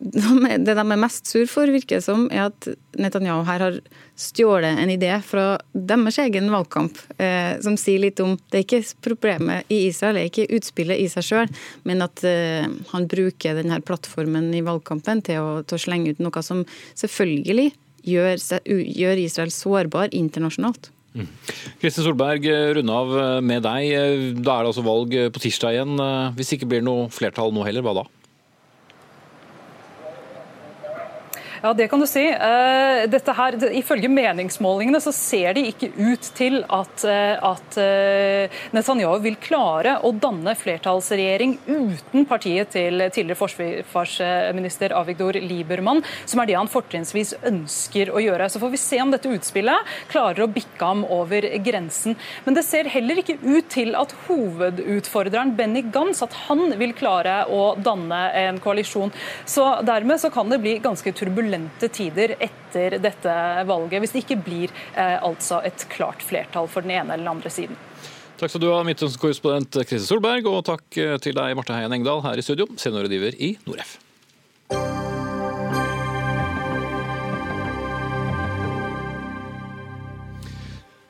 [0.64, 3.80] det de er mest sur for, virker det som, er at Netanyahu her har
[4.20, 8.82] stjålet en idé fra deres egen valgkamp, eh, som sier litt om Det er ikke
[9.04, 11.52] problemet i Israel, det er ikke utspillet i seg sjøl,
[11.88, 16.22] men at eh, han bruker denne plattformen i valgkampen til å, til å, slenge ut
[16.22, 16.64] noe som
[16.98, 17.70] selvfølgelig
[18.04, 18.36] gjør,
[18.68, 20.92] gjør Israel sårbar internasjonalt.
[21.10, 21.26] Mm.
[21.90, 24.36] Solberg, runde av med deg.
[24.44, 25.98] Da er det altså valg på tirsdag igjen.
[26.36, 28.06] Hvis det ikke blir noe flertall nå heller, hva da?
[31.60, 32.22] Ja, det kan du si.
[32.24, 38.60] Uh, dette her, Ifølge meningsmålingene så ser de ikke ut til at, uh, at uh,
[38.72, 46.48] Netanyahu vil klare å danne flertallsregjering uten partiet til tidligere forsvarsminister Avigdor Liebermann, som er
[46.48, 48.48] det han fortrinnsvis ønsker å gjøre.
[48.48, 52.16] Så får vi se om dette utspillet klarer å bikke ham over grensen.
[52.48, 57.42] Men det ser heller ikke ut til at hovedutfordreren Benny Gantz at han vil klare
[57.52, 59.12] å danne en koalisjon.
[59.44, 63.34] Så dermed så kan det bli ganske turbulent turbulente tider etter dette
[63.66, 67.32] valget, hvis det ikke blir eh, altså et klart flertall for den ene eller den
[67.32, 67.76] andre siden.
[68.38, 72.22] Takk skal du ha, Midtøsten-korrespondent Kristin Solberg, og takk eh, til deg, Marte Heien Engdahl,
[72.24, 73.98] her i studio, seniorrådgiver i Noref.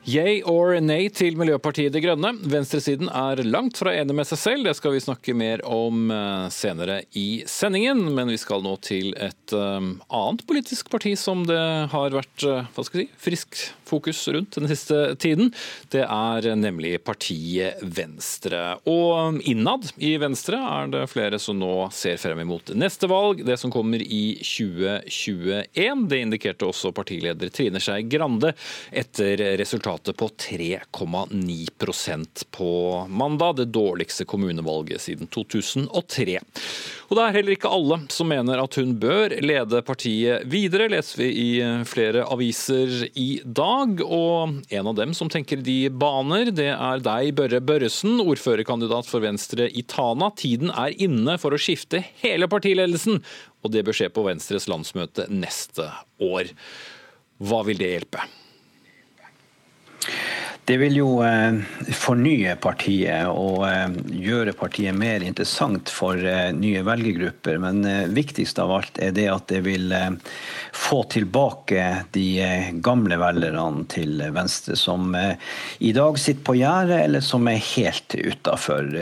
[0.01, 2.31] Yay or nay til Miljøpartiet De Grønne.
[2.49, 4.65] Venstresiden er langt fra enig med seg selv.
[4.65, 8.07] Det skal vi snakke mer om eh, senere i sendingen.
[8.17, 11.61] Men vi skal nå til et um, annet politisk parti som det
[11.93, 13.59] har vært uh, hva skal si, frisk
[13.91, 15.51] fokus rundt den siste tiden.
[15.93, 18.79] Det er nemlig partiet Venstre.
[18.89, 23.59] Og innad i Venstre er det flere som nå ser frem imot neste valg, det
[23.61, 26.07] som kommer i 2021.
[26.09, 28.55] Det indikerte også partileder Trine Skei Grande
[28.89, 36.39] etter resultatet resultatet på 3,9% på mandag, det dårligste kommunevalget siden 2003.
[37.09, 41.17] Og Det er heller ikke alle som mener at hun bør lede partiet videre, leser
[41.19, 44.01] vi i flere aviser i dag.
[44.01, 49.19] Og en av dem som tenker de baner, det er deg, Børre Børresen, ordførerkandidat for
[49.19, 50.31] Venstre i Tana.
[50.31, 53.21] Tiden er inne for å skifte hele partiledelsen,
[53.61, 55.91] og det bør skje på Venstres landsmøte neste
[56.23, 56.47] år.
[57.41, 58.40] Hva vil det hjelpe?
[60.65, 61.57] Det vil jo eh,
[61.97, 67.57] fornye partiet og eh, gjøre partiet mer interessant for eh, nye velgergrupper.
[67.63, 67.81] Men
[68.13, 69.91] viktigst av alt er det at det vil
[70.71, 72.27] få tilbake de
[72.85, 78.93] gamle velgerne til Venstre, som i dag sitter på gjerdet, eller som er helt utafor.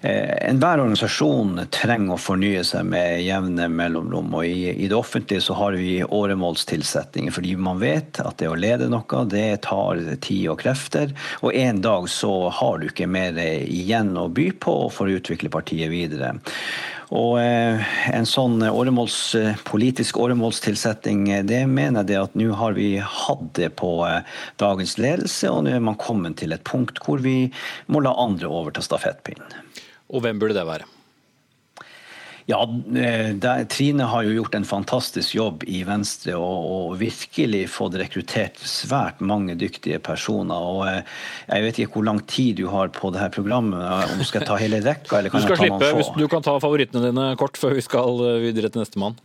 [0.00, 4.30] Eh, enhver organisasjon trenger å fornye seg med jevne mellomrom.
[4.38, 8.58] og i, i, det offentlige så har vi åremålstilsettinger, fordi man vet at det å
[8.58, 11.16] lede noe, det tar tid og krefter.
[11.42, 15.50] Og en dag så har du ikke mer igjen å by på for å utvikle
[15.50, 16.36] partiet videre.
[17.08, 19.18] Og eh, en sånn åremåls,
[19.66, 24.20] politisk åremålstilsetting, det mener jeg det at nå har vi hatt det på eh,
[24.60, 27.48] dagens ledelse, og nå er man kommet til et punkt hvor vi
[27.88, 29.56] må la andre overta stafettpinnen.
[30.08, 30.88] Og hvem burde det være?
[32.48, 32.62] Ja,
[32.96, 37.98] eh, der, Trine har jo gjort en fantastisk jobb i Venstre og, og, virkelig fått
[38.00, 40.56] rekruttert svært mange dyktige personer.
[40.56, 41.18] og eh,
[41.50, 43.76] Jeg vet ikke hvor lang tid du har på det her programmet.
[43.84, 46.16] om Skal jeg ta hele rekka, eller kan du jeg ta noen få?
[46.16, 49.20] Du kan ta favorittene dine kort før vi skal eh, videre til nestemann.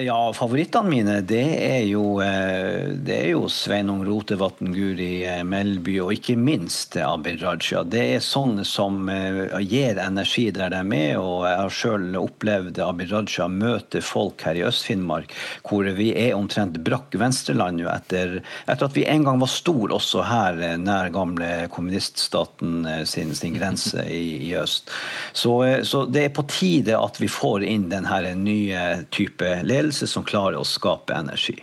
[0.00, 5.98] Ja, favorittene mine det er jo, eh, det er jo Sveinung Rotevatn, Guri eh, Melby
[6.00, 7.82] og ikke minst Abid Raja.
[7.84, 11.18] Det er sånne som eh, gir energi der de er med.
[11.18, 15.34] og Jeg har selv opplevd Abid Raja møte folk her i Øst-Finnmark
[15.68, 20.24] hvor vi er omtrent brakk venstreland etter, etter, at vi en gang var stor også
[20.24, 24.88] her nær gamle kommuniststaten sin, sin grense i, i øst.
[25.32, 30.06] Så, så, det er på tide at vi får inn denne nye type ledelse ledelse
[30.06, 31.58] som klarer å skape energi.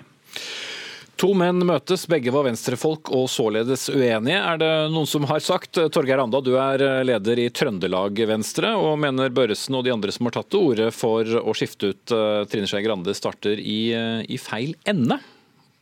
[1.17, 5.79] To menn møtes, begge var venstrefolk og således uenige, er det noen som har sagt.
[5.89, 10.27] Torgeir Anda, du er leder i Trøndelag Venstre, og mener Børresen og de andre som
[10.27, 14.21] har tatt til orde for å skifte ut eh, Trine Skei Grande, starter i, eh,
[14.29, 15.17] i, feil ende.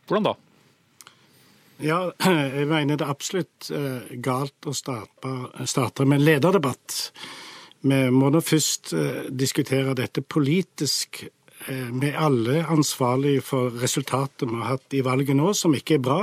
[0.08, 0.34] Hvordan da?
[1.84, 2.00] Ja,
[2.56, 5.36] jeg mener det er absolutt eh, galt å starte,
[5.68, 7.10] starte med en lederdebatt.
[7.84, 8.94] Vi må nå først
[9.36, 11.26] diskutere dette politisk
[11.66, 16.04] vi er alle ansvarlige for resultatet vi har hatt i valget nå, som ikke er
[16.06, 16.20] bra.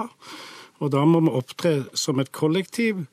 [0.84, 3.06] Og da må vi opptre som et kollektiv.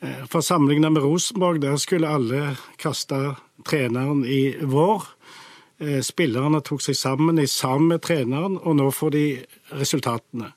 [0.00, 3.34] Eh, for sammenlignet med Rosenborg, der skulle alle kaste
[3.66, 5.08] treneren i vår.
[5.80, 9.24] Eh, spillerne tok seg sammen i sammen med treneren, og nå får de
[9.76, 10.52] resultatene.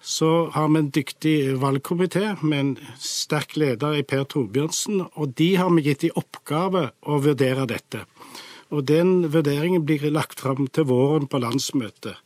[0.00, 5.54] Så har vi en dyktig valgkomité med en sterk leder i Per Torbjørnsen, og de
[5.56, 8.06] har vi gitt i oppgave å vurdere dette.
[8.70, 12.16] Og Den vurderingen blir lagt fram til våren på landsmøtet.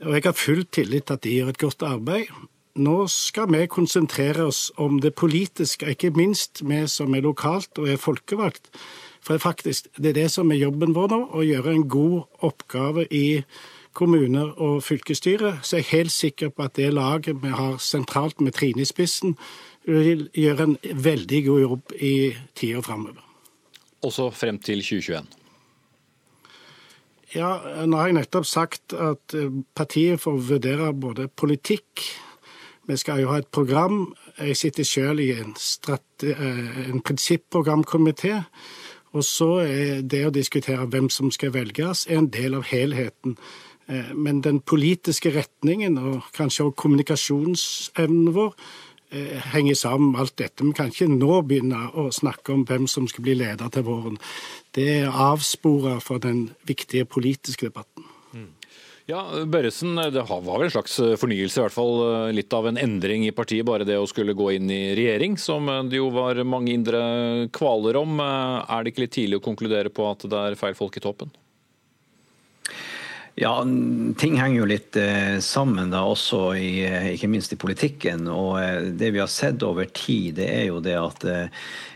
[0.00, 2.26] Og Jeg har full tillit til at de gjør et godt arbeid.
[2.78, 7.88] Nå skal vi konsentrere oss om det politiske, ikke minst vi som er lokalt og
[7.88, 8.70] er folkevalgt.
[9.20, 13.08] For faktisk, det er det som er jobben vår nå, å gjøre en god oppgave
[13.10, 13.42] i
[13.98, 15.58] kommuner og fylkesstyre.
[15.62, 18.88] Så jeg er helt sikker på at det laget vi har sentralt med Trine i
[18.88, 19.34] spissen,
[19.88, 20.78] vil gjøre en
[21.08, 22.14] veldig god jobb i
[22.54, 23.24] tida framover.
[24.06, 25.37] Også frem til 2021?
[27.34, 32.06] Ja, nå har jeg nettopp sagt at eh, partiet får vurdere både politikk
[32.88, 34.14] Vi skal jo ha et program.
[34.40, 35.52] Jeg sitter selv i en,
[36.24, 38.44] eh, en prinsipprogramkomité.
[39.12, 43.36] Og så er det å diskutere hvem som skal velges, en del av helheten.
[43.88, 48.54] Eh, men den politiske retningen og kanskje også kommunikasjonsevnen vår
[49.54, 50.66] henger sammen med alt dette.
[50.66, 54.18] Vi kan ikke nå begynne å snakke om hvem som skal bli leder til våren.
[54.76, 58.04] Det er avspora for den viktige politiske debatten.
[59.08, 62.76] Ja, Børresen, det var vel en slags fornyelse, i hvert fall eh, litt av en
[62.76, 63.64] endring i partiet.
[63.64, 67.00] Bare det å skulle gå inn i regjering, som det jo var mange indre
[67.56, 68.18] kvaler om.
[68.20, 71.04] Eh, er det ikke litt tidlig å konkludere på at det er feil folk i
[71.06, 71.32] toppen?
[73.40, 73.62] Ja,
[74.18, 78.24] ting henger jo litt eh, sammen da også, i, eh, ikke minst i politikken.
[78.32, 81.26] Og eh, det vi har sett over tid, det er jo det at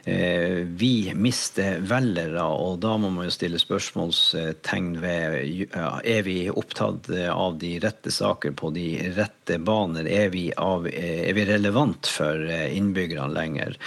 [0.03, 2.43] vi mister velgere.
[2.43, 8.57] Og da må man jo stille spørsmålstegn ved er vi opptatt av de rette saker
[8.59, 10.09] på de rette baner.
[10.11, 13.79] Er vi, av, er vi relevant for innbyggerne lenger?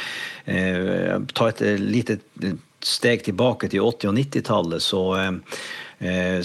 [0.47, 2.21] Ta et lite
[2.85, 5.03] steg tilbake til 80- og 90-tallet, så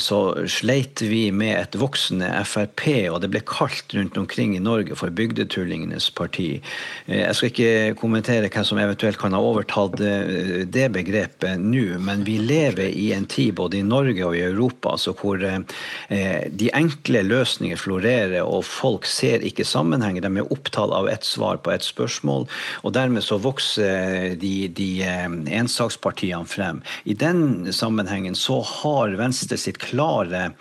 [0.00, 4.94] så sleit vi med et voksende Frp, og det ble kalt rundt omkring i Norge
[4.98, 6.60] for bygdetullingenes parti.
[7.06, 11.98] Eh, jeg skal ikke kommentere hvem som eventuelt kan ha overtatt eh, det begrepet nå,
[12.02, 16.66] men vi lever i en tid både i Norge og i Europa altså hvor de
[16.74, 20.24] enkle løsninger florerer, og folk ser ikke sammenhenger.
[20.24, 22.46] De er opptatt av ett svar på ett spørsmål,
[22.84, 24.88] og dermed så vokser de, de
[25.60, 26.80] ensakspartiene frem.
[27.04, 30.52] I den sammenhengen så har Venstre Venstre sitt klare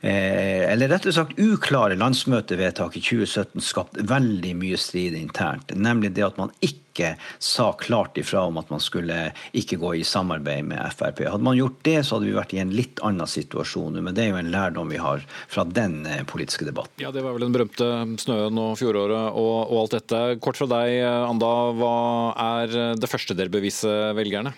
[0.00, 5.74] eh, eller rettere sagt uklare landsmøtevedtak i 2017 skapt veldig mye strid internt.
[5.76, 9.18] Nemlig det at man ikke sa klart ifra om at man skulle
[9.56, 11.22] ikke gå i samarbeid med Frp.
[11.28, 14.00] Hadde man gjort det, så hadde vi vært i en litt annen situasjon.
[14.00, 17.04] Men det er jo en lærdom vi har fra den eh, politiske debatten.
[17.04, 17.92] Ja, Det var vel den berømte
[18.24, 20.24] snøen og fjoråret og, og alt dette.
[20.40, 21.54] Kort fra deg, Anda.
[21.76, 21.96] Hva
[22.56, 24.56] er det første dere beviser velgerne?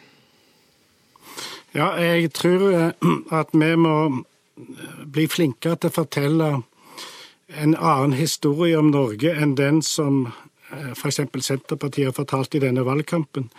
[1.74, 2.90] Ja, jeg tror eh,
[3.34, 6.50] at vi må eh, bli flinkere til å fortelle
[7.50, 11.18] en annen historie om Norge enn den som eh, f.eks.
[11.42, 13.50] Senterpartiet har fortalt i denne valgkampen.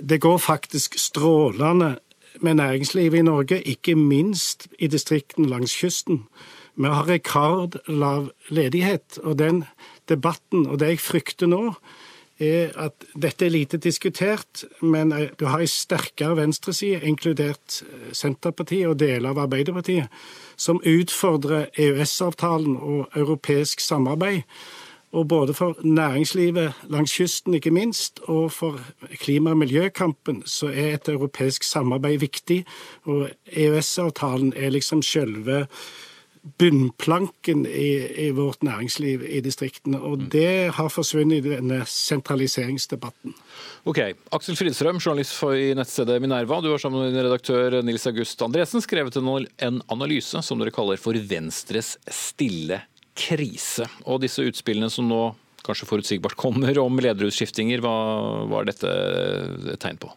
[0.00, 1.98] Det går faktisk strålende
[2.40, 6.22] med næringslivet i Norge, ikke minst i distriktene langs kysten.
[6.80, 9.66] Vi har rekordlav ledighet, og den
[10.08, 11.74] debatten og det jeg frykter nå,
[12.40, 18.88] er at dette er lite diskutert, men du har ei sterkere venstreside, inkludert eh, Senterpartiet
[18.88, 20.08] og deler av Arbeiderpartiet,
[20.60, 24.46] som utfordrer EØS-avtalen og europeisk samarbeid.
[25.10, 28.80] Og både for næringslivet langs kysten, ikke minst, og for
[29.18, 32.64] klima- og miljøkampen, så er et europeisk samarbeid viktig.
[33.02, 35.66] Og EØS-avtalen er liksom selve
[36.60, 37.90] bunnplanken i,
[38.26, 39.98] i, vårt næringsliv i distriktene.
[40.00, 40.28] Og mm.
[40.32, 43.34] det har forsvunnet i denne sentraliseringsdebatten.
[43.88, 44.00] Ok,
[44.36, 46.60] Aksel Fridstrøm, journalist i nettstedet Minerva.
[46.64, 51.00] Du har sammen med din redaktør Nils August Andresen skrevet en analyse som dere kaller
[51.00, 52.82] for Venstres stille
[53.18, 53.88] krise.
[54.08, 55.22] Og disse utspillene som nå
[55.66, 57.94] kanskje forutsigbart kommer om lederutskiftinger, hva,
[58.48, 58.94] hva er dette
[59.74, 60.12] et tegn på?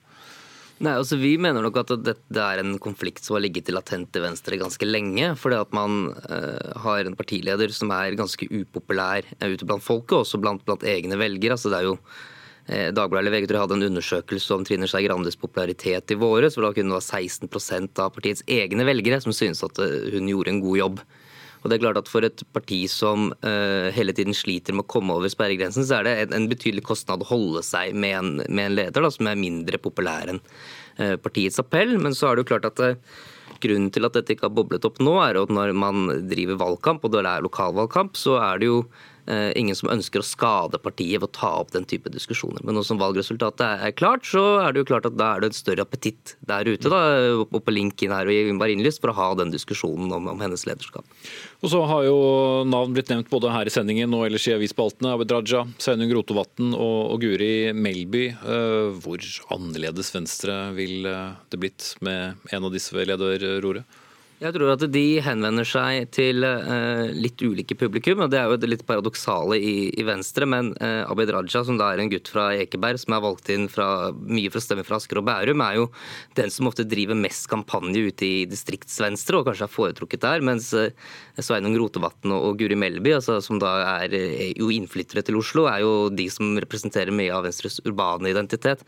[0.81, 4.23] Nei, altså Vi mener nok at dette er en konflikt som har ligget latent i
[4.23, 5.33] Venstre ganske lenge.
[5.39, 10.17] Fordi at man uh, har en partileder som er ganske upopulær uh, ute blant folket,
[10.23, 11.55] også blant, blant egne velgere.
[11.57, 15.39] Altså det er jo uh, Dagbladet eller VG hadde en undersøkelse om Trine Skei Grandes
[15.39, 19.63] popularitet i våres, hvor da kunne det være 16% av partiets egne velgere som syntes
[19.63, 19.83] at
[20.15, 21.05] hun gjorde en god jobb.
[21.63, 24.91] Og det er klart at For et parti som uh, hele tiden sliter med å
[24.93, 28.33] komme over sperregrensen, så er det en, en betydelig kostnad å holde seg med en,
[28.49, 31.95] med en leder da, som er mindre populær enn uh, partiets appell.
[32.03, 33.15] Men så er det jo klart at uh,
[33.63, 37.05] grunnen til at dette ikke har boblet opp nå, er at når man driver valgkamp,
[37.05, 38.83] og det er lokalvalgkamp, så er det jo
[39.55, 42.63] ingen som ønsker å skade partiet ved å ta opp den type diskusjoner.
[42.65, 45.51] Men nå som valgresultatet er klart, så er det jo klart at da er det
[45.51, 47.01] en større appetitt der ute da,
[47.47, 51.07] på linken her og i Marienlyst for å ha den diskusjonen om, om, hennes lederskap.
[51.63, 52.17] Og så har jo
[52.67, 55.13] navn blitt nevnt både her i sendingen og ellers i avisspaltene.
[55.15, 58.25] Abid Raja, Sveinung Rotevatn og, og, Guri Melby.
[58.43, 64.01] Uh, hvor annerledes Venstre vil eh, det blitt med en av disse ved lederroret?
[64.43, 68.25] Jeg tror at de henvender seg til uh, litt ulike publikum.
[68.25, 70.43] og Det er jo det litt paradoksale i, Venstre.
[70.49, 73.69] Men uh, Abid Raja, som da er en gutt fra Ekeberg, som er valgt inn
[73.71, 75.87] fra, mye for å stemme fra Asker og Bærum, er jo
[76.35, 80.43] den som ofte driver mest kampanje ute i distriktsvenstre, og kanskje er foretrukket der.
[80.43, 80.91] Mens uh,
[81.39, 84.17] Sveinung Rotevatn og, Guri Melby, altså, som da er
[84.59, 88.83] jo innflyttere til Oslo, er jo de som representerer mye av Venstres urbane identitet.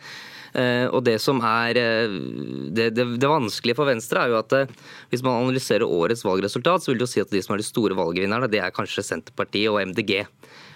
[0.55, 4.53] Og det som er det, det, det vanskelige for Venstre, er jo at
[5.11, 7.67] hvis man analyserer årets valgresultat, så vil det jo si at de som er de
[7.67, 10.21] store valgvinnerne, det er kanskje Senterpartiet og MDG.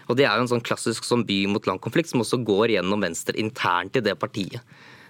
[0.10, 3.06] Og Det er jo en sånn klassisk sånn by mot land-konflikt som også går gjennom
[3.06, 4.66] Venstre internt i det partiet.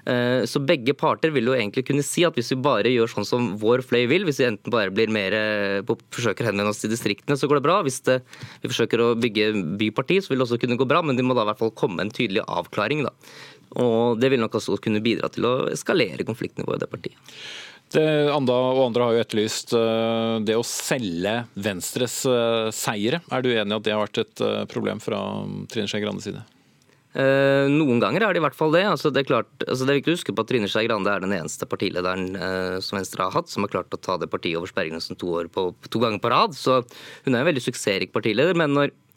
[0.10, 3.28] Eh, så begge parter vil jo egentlig kunne si at hvis vi bare gjør sånn
[3.28, 6.82] som vår fløy vil, hvis vi enten bare blir mer eh, forsøker å henvende oss
[6.84, 7.80] til distriktene, så går det bra.
[7.86, 8.20] Hvis det,
[8.64, 11.38] vi forsøker å bygge byparti, så vil det også kunne gå bra, men det må
[11.38, 13.04] da i hvert fall komme en tydelig avklaring.
[13.08, 13.14] da.
[13.78, 17.34] Og Det vil nok også kunne bidra til å eskalere konfliktnivået i det partiet.
[17.90, 22.22] Det Anda og andre har jo etterlyst eh, det å selge Venstres
[22.78, 23.24] seire.
[23.34, 25.24] Er du enig i at det har vært et problem fra
[25.74, 26.46] Trine Skei Grandes side?
[27.18, 28.84] Eh, noen ganger er det i hvert fall det.
[28.86, 31.10] Altså, det, er klart, altså, det er viktig å huske på at Trine Skei Grande
[31.10, 34.30] er den eneste partilederen eh, som Venstre har hatt, som har klart å ta det
[34.30, 35.42] partiet over sperregrensen to,
[35.90, 36.54] to ganger på rad.
[36.58, 36.84] Så
[37.26, 38.58] hun er en veldig suksessrik partileder.
[38.60, 39.09] Men når Eh,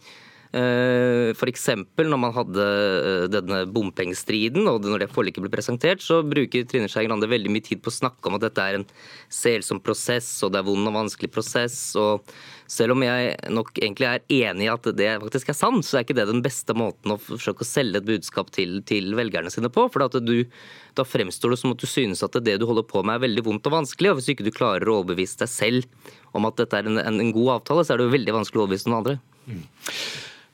[0.53, 1.69] F.eks.
[1.97, 6.91] når man hadde eh, denne bompengestriden, og når det forliket ble presentert, så bruker Trine
[6.93, 8.89] Skei Grande veldig mye tid på å snakke om at dette er en
[9.33, 11.79] selsom prosess, og det er vond og vanskelig prosess.
[11.97, 12.27] og
[12.73, 16.07] selv om jeg nok egentlig er enig i at det faktisk er sant, så er
[16.07, 19.69] ikke det den beste måten å forsøke å selge et budskap til, til velgerne sine
[19.73, 19.87] på.
[19.93, 23.27] For da fremstår det som at du synes at det du holder på med er
[23.27, 24.13] veldig vondt og vanskelig.
[24.13, 27.21] Og hvis ikke du klarer å overbevise deg selv om at dette er en, en,
[27.21, 29.19] en god avtale, så er det jo veldig vanskelig å overbevise noen andre.
[29.45, 29.65] Mm.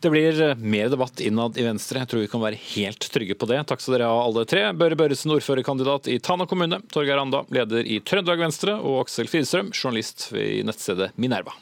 [0.01, 1.99] Det blir eh, mer debatt innad i Venstre.
[2.05, 3.65] Jeg tror vi kan være helt trygge på det.
[3.67, 4.69] Takk skal dere ha alle tre.
[4.79, 6.79] Børre Børresen, ordførerkandidat i Tana kommune.
[6.95, 8.79] Torgeir Anda, leder i Trøndelag Venstre.
[8.79, 11.57] Og Aksel Fidstrøm, journalist ved nettstedet Minerva.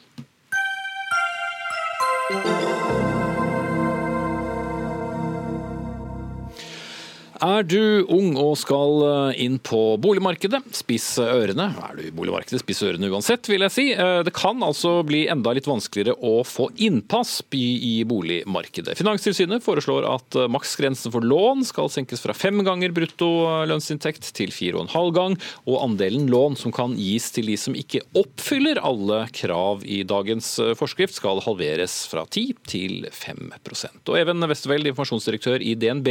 [7.43, 11.69] Er du ung og skal eh, inn på boligmarkedet, spiss ørene.
[11.85, 13.85] Er du i boligmarkedet, spiss ørene uansett, vil jeg si.
[13.93, 18.97] Eh, det kan altså bli enda litt vanskeligere å få innpass i boligmarkedet.
[18.97, 23.29] Finanstilsynet foreslår at eh, maksgrensen for lån skal senkes fra fem ganger brutto
[23.69, 25.37] lønnsinntekt til fire og en halv gang,
[25.69, 30.55] og andelen lån som kan gis til de som ikke oppfyller alle krav i dagens
[30.79, 36.09] forskrift, skal halveres fra 10 til 5% Og Even Westerveld, informasjonsdirektør i DNB,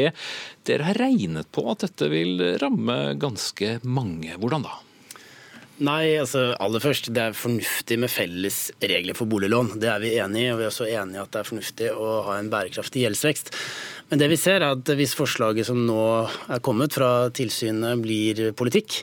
[0.67, 4.35] dere har regnet på at dette vil ramme ganske mange.
[4.41, 4.81] Hvordan da?
[5.77, 9.75] Nei, altså aller først, det er fornuftig med felles regler for boliglån.
[9.83, 11.91] Det er vi enig i, og vi er også enig i at det er fornuftig
[11.93, 13.53] å ha en bærekraftig gjeldsvekst.
[14.09, 18.41] Men det vi ser er at hvis forslaget som nå er kommet fra tilsynet blir
[18.57, 19.03] politikk,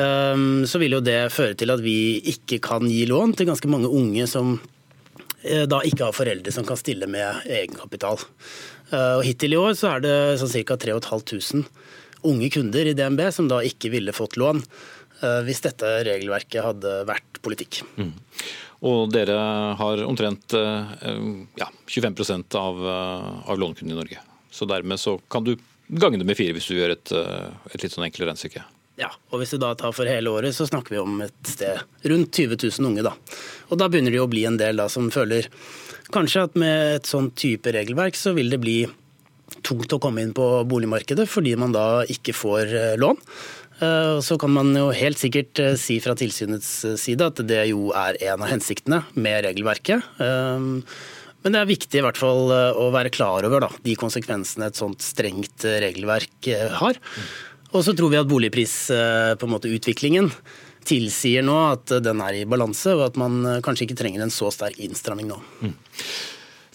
[0.00, 1.98] ehm, så vil jo det føre til at vi
[2.32, 4.56] ikke kan gi lån til ganske mange unge som
[5.40, 8.20] da ikke har foreldre som kan stille med egenkapital.
[8.90, 10.78] Eh, og Hittil i år så er det sånn ca.
[10.80, 11.68] 3500
[12.28, 16.98] unge kunder i DNB som da ikke ville fått lån eh, hvis dette regelverket hadde
[17.08, 17.80] vært politikk.
[17.96, 18.12] Mm.
[18.90, 19.38] Og dere
[19.78, 21.14] har omtrent eh,
[21.60, 24.26] ja, 25% av, av lånekundene i Norge.
[24.50, 25.54] Så dermed så kan du
[25.88, 28.66] gange det med fire hvis du gjør et, et litt sånn enklere regnestykke.
[29.00, 31.80] Ja, og hvis du da tar for hele året, så snakker vi om et sted
[32.12, 33.04] rundt 20 000 unge.
[33.06, 33.14] da.
[33.72, 35.48] Og da begynner det å bli en del da som føler
[36.10, 38.80] Kanskje at med et sånn type regelverk så vil det bli
[39.66, 43.20] tungt å komme inn på boligmarkedet fordi man da ikke får eh, lån.
[43.78, 47.92] Eh, så kan man jo helt sikkert eh, si fra tilsynets side at det jo
[47.94, 50.02] er en av hensiktene med regelverket.
[51.40, 54.76] Men det er viktig i hvert fall å være klar over da, de konsekvensene et
[54.76, 56.50] sånt strengt regelverk
[56.82, 56.98] har.
[57.70, 60.30] Og så tror vi at boligprisutviklingen
[60.88, 64.34] tilsier nå at den er i balanse, og at man eh, kanskje ikke trenger en
[64.34, 65.38] så sterk innstramming nå.
[65.60, 65.74] Mm.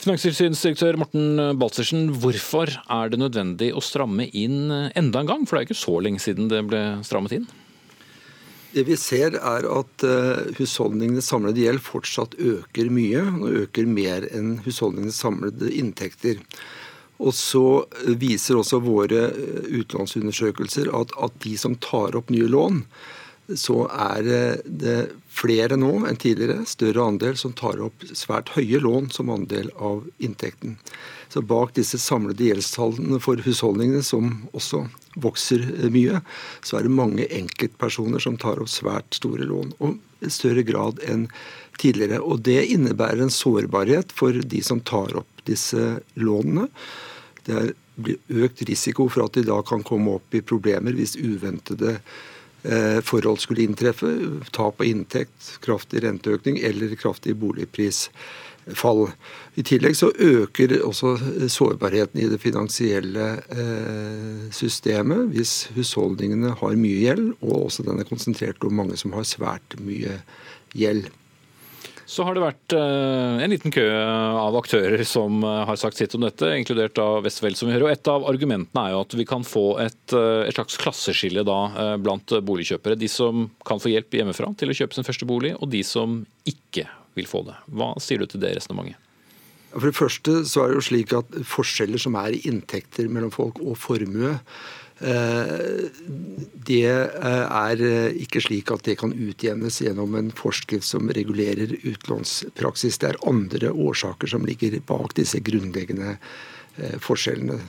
[0.06, 1.26] Finanstilsynsdirektør Morten
[1.58, 5.42] Baltzersen, hvorfor er det nødvendig å stramme inn enda en gang?
[5.48, 7.48] For det er ikke så lenge siden det ble strammet inn?
[8.76, 14.28] Det vi ser er at eh, husholdningenes samlede gjeld fortsatt øker mye, og øker mer
[14.36, 16.42] enn husholdningenes samlede inntekter.
[17.24, 17.66] Og så
[18.20, 22.82] viser også våre eh, utenlandsundersøkelser at, at de som tar opp nye lån,
[23.54, 24.26] så er
[24.66, 24.96] det
[25.30, 30.02] flere nå enn tidligere, større andel, som tar opp svært høye lån som andel av
[30.18, 30.80] inntekten.
[31.30, 34.86] Så bak disse samlede gjeldstallene for husholdningene, som også
[35.22, 36.24] vokser mye,
[36.66, 41.02] så er det mange enkeltpersoner som tar opp svært store lån, og i større grad
[41.06, 41.28] enn
[41.82, 42.22] tidligere.
[42.24, 46.70] Og det innebærer en sårbarhet for de som tar opp disse lånene.
[47.46, 47.74] Det er
[48.46, 52.00] økt risiko for at de da kan komme opp i problemer hvis uventede
[52.66, 54.10] Eh, forhold skulle inntreffe,
[54.52, 59.04] tap av inntekt, kraftig renteøkning eller kraftig boligprisfall.
[59.54, 61.12] I tillegg så øker også
[61.52, 68.10] sårbarheten i det finansielle eh, systemet hvis husholdningene har mye gjeld, og også den er
[68.10, 70.18] konsentrert om mange som har svært mye
[70.74, 71.12] gjeld.
[72.06, 76.14] Så har det vært eh, en liten kø av aktører som eh, har sagt sitt
[76.14, 77.88] om dette, inkludert av Westfeld, som vi hører.
[77.88, 81.42] Og Et av argumentene er jo at vi kan få et, eh, et slags klasseskille
[81.48, 81.58] da
[82.02, 83.00] blant boligkjøpere.
[83.02, 86.22] De som kan få hjelp hjemmefra til å kjøpe sin første bolig, og de som
[86.46, 86.86] ikke
[87.18, 87.58] vil få det.
[87.74, 89.02] Hva sier du til det resonnementet?
[89.76, 93.34] For det første så er det jo slik at forskjeller som er i inntekter mellom
[93.34, 94.38] folk og formue,
[95.00, 101.74] det eh, er eh, ikke slik at det kan utjevnes gjennom en forskrift som regulerer
[101.84, 102.98] utlånspraksis.
[103.02, 106.18] Det er andre årsaker som ligger bak disse grunnleggende
[107.00, 107.60] forskjellene.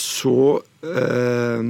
[0.00, 1.68] Så er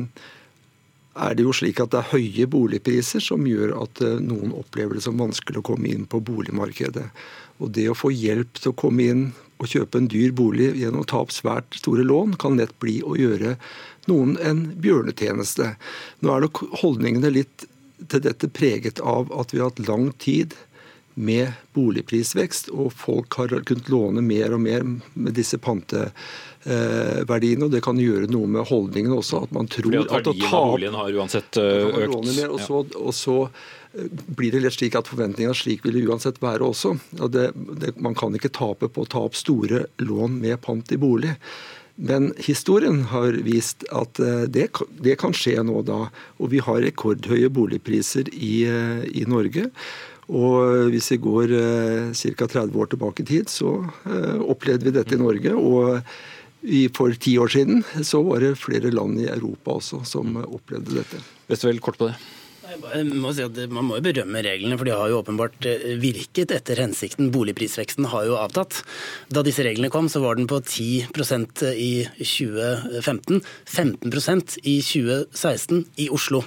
[1.34, 5.18] det jo slik at det er høye boligpriser som gjør at noen opplever det som
[5.18, 7.10] vanskelig å komme inn på boligmarkedet.
[7.58, 9.24] Og det å få hjelp til å komme inn
[9.60, 13.00] å kjøpe en dyr bolig gjennom å ta opp svært store lån, kan lett bli
[13.04, 13.56] å gjøre
[14.10, 15.74] noen en bjørnetjeneste.
[16.24, 17.68] Nå er nok holdningene litt
[18.08, 20.56] til dette preget av at vi har hatt lang tid
[21.20, 27.64] med boligprisvekst, og folk har kunnet låne mer og mer med disse panteverdiene.
[27.66, 29.42] og Det kan gjøre noe med holdningen også.
[29.44, 32.30] At man tror Fordi at verdien av boligen har uansett økt.
[32.30, 33.36] Mer, og så, og så
[34.36, 36.94] blir det lett slik at forventningene slik vil det uansett være også.
[37.32, 37.50] Det,
[37.82, 41.34] det, man kan ikke tape på å ta opp store lån med pant i bolig.
[42.00, 44.70] Men historien har vist at eh, det,
[45.04, 46.06] det kan skje nå da.
[46.40, 49.68] Og vi har rekordhøye boligpriser i, eh, i Norge.
[50.30, 52.46] Og hvis vi går eh, ca.
[52.46, 53.74] 30 år tilbake i tid, så
[54.40, 55.56] opplevde vi dette i Norge.
[55.58, 61.00] Og for ti år siden så var det flere land i Europa også som opplevde
[61.02, 61.24] dette.
[61.50, 62.39] Vestvel, kort på det.
[62.70, 66.78] Må si man må jo berømme reglene, for de har jo åpenbart eh, virket etter
[66.82, 67.32] hensikten.
[67.34, 68.82] Boligprisveksten har jo avtatt.
[69.32, 71.90] Da disse reglene kom, så var den på 10% i
[72.20, 76.44] 2015, 15% i 2016 i Oslo.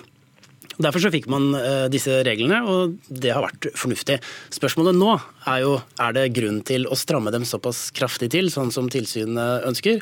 [0.82, 4.18] Derfor så fikk man eh, disse reglene, og det har vært fornuftig.
[4.54, 5.12] Spørsmålet nå
[5.52, 9.68] er jo er det grunn til å stramme dem såpass kraftig til, sånn som tilsynet
[9.70, 10.02] ønsker.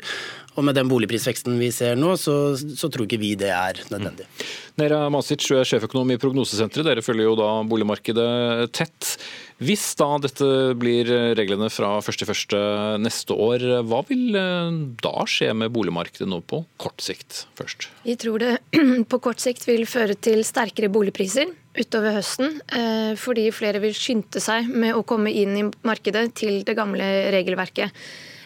[0.52, 4.26] Og med den boligprisveksten vi ser nå, så, så tror ikke vi det er nødvendig.
[4.28, 4.50] Mm.
[4.82, 6.86] Nera Masic, du er sjeføkonom i Prognosesenteret.
[6.88, 9.14] Dere følger jo da boligmarkedet tett.
[9.62, 10.46] Hvis da dette
[10.80, 12.56] blir reglene fra 1.1.
[13.00, 17.88] neste år, hva vil eh, da skje med boligmarkedet nå på kort sikt først?
[18.04, 18.56] Vi tror det
[19.12, 24.40] på kort sikt vil føre til sterkere boligpriser utover høsten, eh, fordi flere vil skynde
[24.42, 27.92] seg med å komme inn i markedet til det gamle regelverket.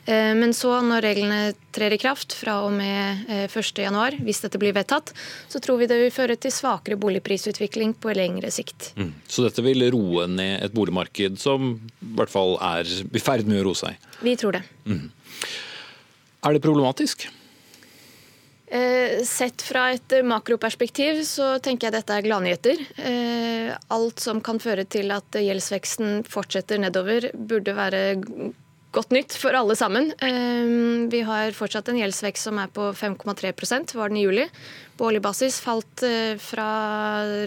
[0.06, 1.38] Eh, men så, når reglene
[1.74, 5.10] trer i kraft fra og med 1.1, eh, hvis dette blir vedtatt,
[5.50, 8.92] så tror vi det vil føre til svakere boligprisutvikling på lengre sikt.
[8.94, 9.10] Mm.
[9.26, 13.64] Så dette vil roe ned et boligmarked som i hvert fall er i ferd med
[13.64, 13.98] å roe seg?
[14.22, 14.62] Vi tror det.
[14.86, 15.08] Mm.
[16.46, 17.26] Er det problematisk?
[18.66, 22.84] Eh, sett fra et makroperspektiv så tenker jeg dette er gladnyheter.
[23.94, 28.04] Alt som kan føre til at gjeldsveksten fortsetter nedover, burde være
[28.96, 30.10] godt nytt for alle sammen.
[30.24, 34.46] Ehm, vi har fortsatt en gjeldsvekst som er på 5,3% var den i juli
[34.96, 36.66] på årlig basis falt eh, fra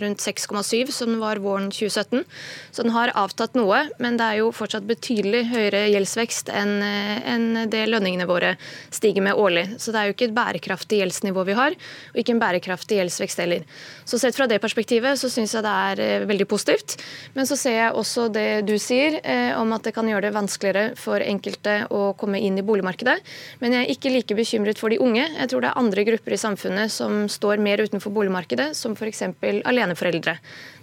[0.01, 2.23] rundt 6,7 som var våren 2017.
[2.71, 7.67] Så den har avtatt noe, men det er jo fortsatt betydelig høyere gjeldsvekst enn eh,
[7.69, 8.55] det lønningene våre
[8.93, 9.65] stiger med årlig.
[9.81, 11.77] Så det er jo ikke et bærekraftig gjeldsnivå vi har,
[12.13, 13.65] og ikke en bærekraftig gjeldsvekst heller.
[14.05, 16.99] Så sett fra det perspektivet så syns jeg det er eh, veldig positivt.
[17.33, 19.17] Men så ser jeg også det du sier
[19.59, 23.15] om at det kan gjøre det vanskeligere for enkelte å komme inn i boligmarkedet.
[23.61, 25.23] Men jeg er ikke like bekymret for de unge.
[25.23, 29.23] Jeg tror det er andre grupper i samfunnet som står mer utenfor boligmarkedet, som f.eks.
[29.65, 30.37] aleneforeldre.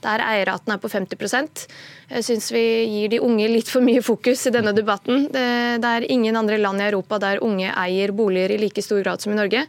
[0.04, 1.66] Der eierraten er på 50%
[2.10, 5.26] Jeg syns vi gir de unge litt for mye fokus i denne debatten.
[5.32, 5.42] Det,
[5.86, 9.32] er ingen andre land i Europa der unge eier boliger i like stor grad som
[9.34, 9.64] i Norge.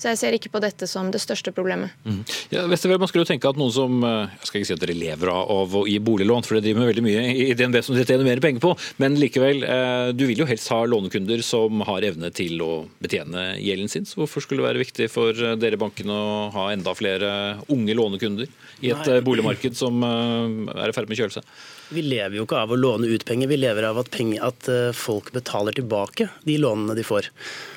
[0.00, 1.92] Så jeg ser ikke på dette som det største problemet.
[2.06, 2.22] Mm.
[2.54, 4.82] Ja, Vestervel, man skulle jo tenke at noen som eh, jeg skal ikke si at
[4.82, 7.96] dere lever av å gi boliglån, for det driver med veldig mye i DNB som
[7.96, 8.72] dere tjener mer penger på,
[9.02, 12.70] men likevel, eh, du vil jo helst ha lånekunder som har evne til å
[13.02, 14.08] betjene gjelden sin.
[14.08, 16.22] Så hvorfor skulle det være viktig for eh, dere banken å
[16.56, 17.32] ha enda flere
[17.72, 18.50] unge lånekunder
[18.82, 19.20] i et Nei.
[19.24, 21.54] boligmarked som er i ferd med å kjøle seg?
[21.92, 24.68] Vi lever jo ikke av å låne ut penger, vi lever av at, penger, at
[24.72, 27.28] eh, folk betaler tilbake de lånene de får.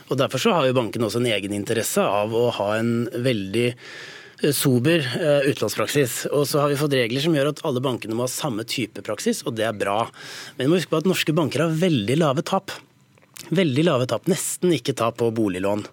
[0.07, 3.67] Og Derfor så har jo banken også en egen interesse av å ha en veldig
[3.73, 6.21] eh, sober eh, utlånspraksis.
[6.31, 9.03] Og så har vi fått regler som gjør at alle bankene må ha samme type
[9.05, 10.05] praksis, og det er bra.
[10.55, 12.71] Men vi må huske på at norske banker har veldig lave tap.
[13.51, 15.83] Veldig lave tap, nesten ikke tap på boliglån.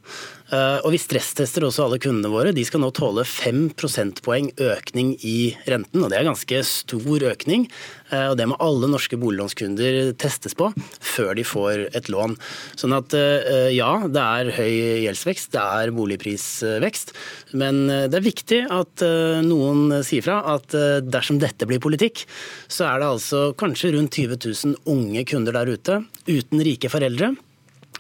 [0.53, 2.53] Eh, og vi stresstester også alle kundene våre.
[2.53, 7.65] De skal nå tåle 5 prosentpoeng økning i renten, og det er ganske stor økning.
[8.13, 10.69] Eh, og det må alle norske boliglånskunder testes på
[11.01, 12.37] før de får et lån.
[12.77, 14.73] Sånn at eh, ja, det er høy
[15.07, 17.15] gjeldsvekst, det er boligprisvekst.
[17.57, 19.03] Men det er viktig at
[19.45, 20.75] noen sier fra at
[21.05, 22.25] dersom dette blir politikk,
[22.71, 27.33] så er det altså kanskje rundt 20 000 unge kunder der ute uten rike foreldre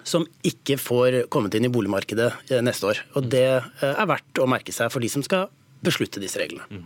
[0.08, 3.02] som ikke får kommet inn i boligmarkedet eh, neste år.
[3.18, 5.48] Og Det eh, er verdt å merke seg for de som skal
[5.82, 6.66] beslutte disse reglene.
[6.70, 6.84] Mm.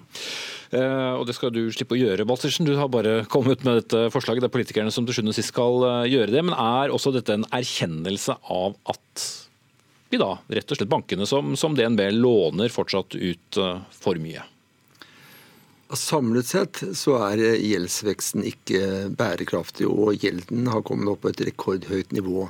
[0.76, 2.68] Eh, og Det skal du slippe å gjøre, Balsersen.
[2.68, 4.44] Du har bare kommet med dette forslaget.
[4.44, 6.44] Det er politikerne som til sjuende og sist skal eh, gjøre det.
[6.46, 9.28] Men er også dette en erkjennelse av at
[10.06, 13.58] vi da, rett og slett bankene som, som DNB, låner fortsatt ut
[13.90, 14.44] for mye?
[15.94, 22.10] Samlet sett så er gjeldsveksten ikke bærekraftig, og gjelden har kommet opp på et rekordhøyt
[22.16, 22.48] nivå.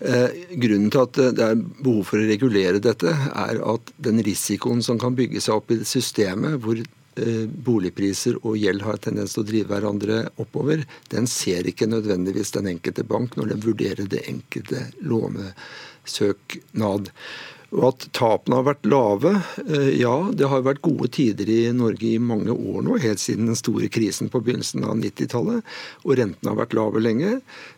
[0.00, 4.82] Eh, grunnen til at det er behov for å regulere dette, er at den risikoen
[4.84, 9.40] som kan bygge seg opp i systemet, hvor eh, boligpriser og gjeld har tendens til
[9.46, 14.28] å drive hverandre oppover, den ser ikke nødvendigvis den enkelte bank når den vurderer det
[14.28, 17.08] enkelte lånesøknad.
[17.74, 19.32] Og at tapene har vært lave.
[19.66, 23.50] Eh, ja, det har vært gode tider i Norge i mange år nå, helt siden
[23.50, 25.60] den store krisen på begynnelsen av 90-tallet.
[26.04, 27.32] Og rentene har vært lave lenge.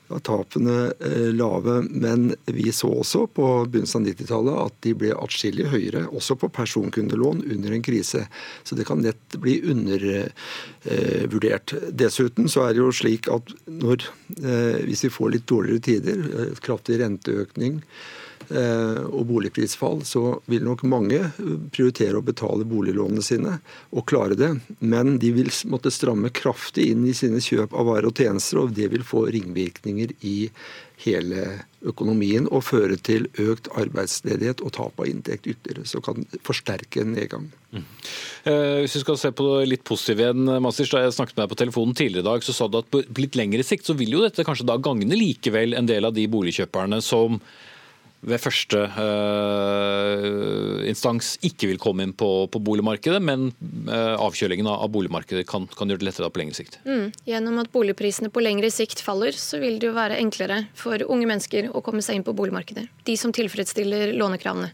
[0.09, 5.11] Ja, tapene eh, lave, men vi så også på begynnelsen av 90-tallet at de ble
[5.17, 8.23] atskillig høyere, også på personkundelån under en krise.
[8.69, 11.69] Så det kan lett bli undervurdert.
[11.97, 14.05] Dessuten så er det jo slik at når,
[14.37, 16.17] eh, hvis vi får litt dårligere tider,
[16.65, 18.18] kraftig renteøkning, Eh,
[18.49, 21.19] og boligprisfall, så vil nok mange
[21.75, 23.59] prioritere å betale boliglånene sine
[23.93, 24.51] og klare det.
[24.81, 28.77] Men de vil måtte stramme kraftig inn i sine kjøp av varer og tjenester, og
[28.77, 30.37] det vil få ringvirkninger i
[31.05, 31.45] hele
[31.87, 35.87] økonomien og føre til økt arbeidsledighet og tap av inntekt ytterligere.
[35.87, 37.47] Så kan forsterke en nedgang.
[37.71, 37.85] Mm.
[38.51, 41.45] Eh, hvis vi skal se på det litt positivt igjen, Masic, da jeg snakket med
[41.45, 43.95] deg på telefonen tidligere i dag, så sa du at på litt lengre sikt så
[43.99, 47.39] vil jo dette kanskje da gagne likevel en del av de boligkjøperne som
[48.27, 53.53] ved første uh, instans ikke vil komme inn på, på boligmarkedet, men
[53.87, 56.81] uh, avkjølingen av boligmarkedet kan, kan, gjøre det lettere på lengre sikt.
[56.89, 57.13] Mm.
[57.29, 61.31] Gjennom at boligprisene på lengre sikt faller, så vil det jo være enklere for unge
[61.31, 62.89] mennesker å komme seg inn på boligmarkedet.
[63.07, 64.73] De som tilfredsstiller lånekravene.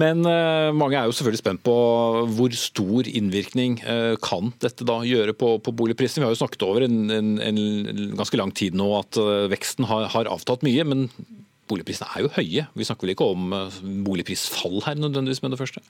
[0.00, 1.78] Men uh, mange er jo selvfølgelig spent på
[2.34, 3.76] hvor stor innvirkning
[4.24, 6.24] kan dette da gjøre på, på boligprisene.
[6.24, 7.64] Vi har jo snakket over en, en, en
[8.16, 9.20] ganske lang tid nå at
[9.52, 10.88] veksten har, har, avtatt mye.
[10.88, 11.10] Men
[11.70, 12.66] boligprisene er jo høye.
[12.76, 15.82] Vi snakker vel ikke om eh, boligprisfall her nødvendigvis med det første?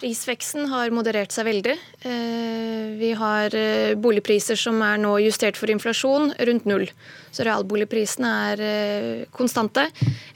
[0.00, 1.76] Prisveksten har moderert seg veldig.
[2.08, 6.88] Eh, vi har eh, boligpriser som er nå justert for inflasjon, rundt null.
[7.30, 8.62] Så realboligprisene er
[9.30, 9.84] konstante.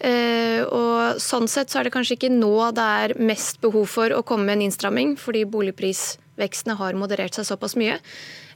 [0.05, 4.23] Og sånn sett så er det kanskje ikke nå det er mest behov for å
[4.27, 7.99] komme med en innstramming, fordi boligprisvekstene har moderert seg såpass mye.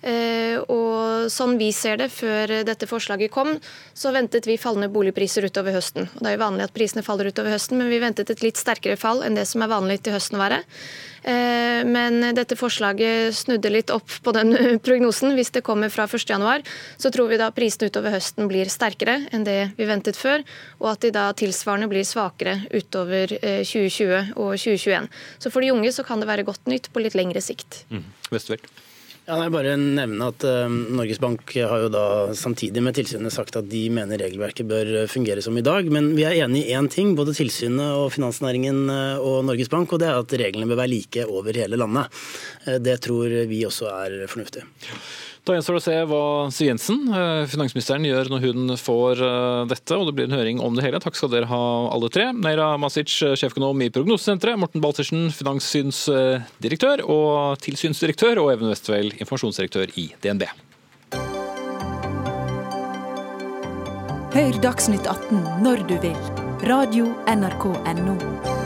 [0.03, 3.57] Eh, og sånn vi ser det, før dette forslaget kom,
[3.97, 6.09] så ventet vi fallende boligpriser utover høsten.
[6.15, 8.61] Og det er jo vanlig at prisene faller utover høsten, men vi ventet et litt
[8.61, 10.63] sterkere fall enn det som er vanlig til høsten å være.
[11.29, 14.55] Eh, men dette forslaget snudde litt opp på den
[14.87, 15.35] prognosen.
[15.39, 19.47] Hvis det kommer fra 1.1, så tror vi da prisene utover høsten blir sterkere enn
[19.49, 20.45] det vi ventet før,
[20.81, 25.09] og at de da tilsvarende blir svakere utover 2020 eh, og 2021.
[25.43, 27.83] Så for de unge så kan det være godt nytt på litt lengre sikt.
[27.91, 28.07] Mm.
[29.29, 33.59] Ja, nei, bare nevne at uh, Norges Bank har jo da samtidig med tilsynet sagt
[33.61, 35.91] at de mener regelverket bør fungere som i dag.
[35.93, 39.93] Men vi er enig i én ting, både tilsynet og finansnæringen uh, og Norges Bank,
[39.93, 42.09] og det er at reglene bør være like over hele landet.
[42.65, 44.65] Uh, det tror vi også er fornuftig.
[45.49, 49.63] Da gjenstår det å se hva Siv Jensen, eh, finansministeren, gjør når hun får eh,
[49.71, 49.97] dette.
[49.97, 51.01] og Det blir en høring om det hele.
[51.01, 52.27] Takk skal dere ha alle tre.
[52.37, 54.61] Neira Masic, eh, sjeføkonom i Prognosesenteret.
[54.61, 58.43] Morten Baltersen, finanssynsdirektør og tilsynsdirektør.
[58.45, 60.45] Og Even Westvel, informasjonsdirektør i DNB.
[64.37, 66.23] Hør Dagsnytt 18 når du vil.
[66.69, 68.58] Radio NRK Radio.nrk.no.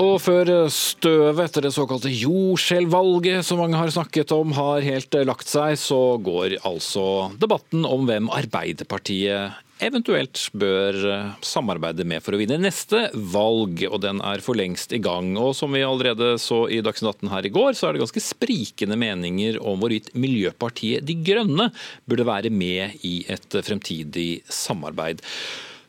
[0.00, 5.50] Og før støvet etter det såkalte jordskjelvvalget som mange har snakket om, har helt lagt
[5.50, 10.96] seg, så går altså debatten om hvem Arbeiderpartiet eventuelt bør
[11.44, 15.32] samarbeide med for å vinne neste valg, og den er for lengst i gang.
[15.40, 18.24] Og som vi allerede så i Dagsnytt 18 her i går, så er det ganske
[18.24, 21.70] sprikende meninger om hvorvidt Miljøpartiet De Grønne
[22.08, 25.24] burde være med i et fremtidig samarbeid.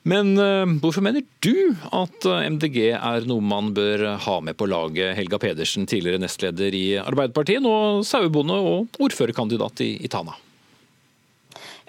[0.02, 4.66] Men uh, hvorfor mener du at eh, MDG er noe man bør ha med på
[4.66, 5.14] laget?
[5.18, 10.34] Helga Pedersen, tidligere nestleder i Arbeiderpartiet, nå sauebonde og ordførerkandidat i, Tana.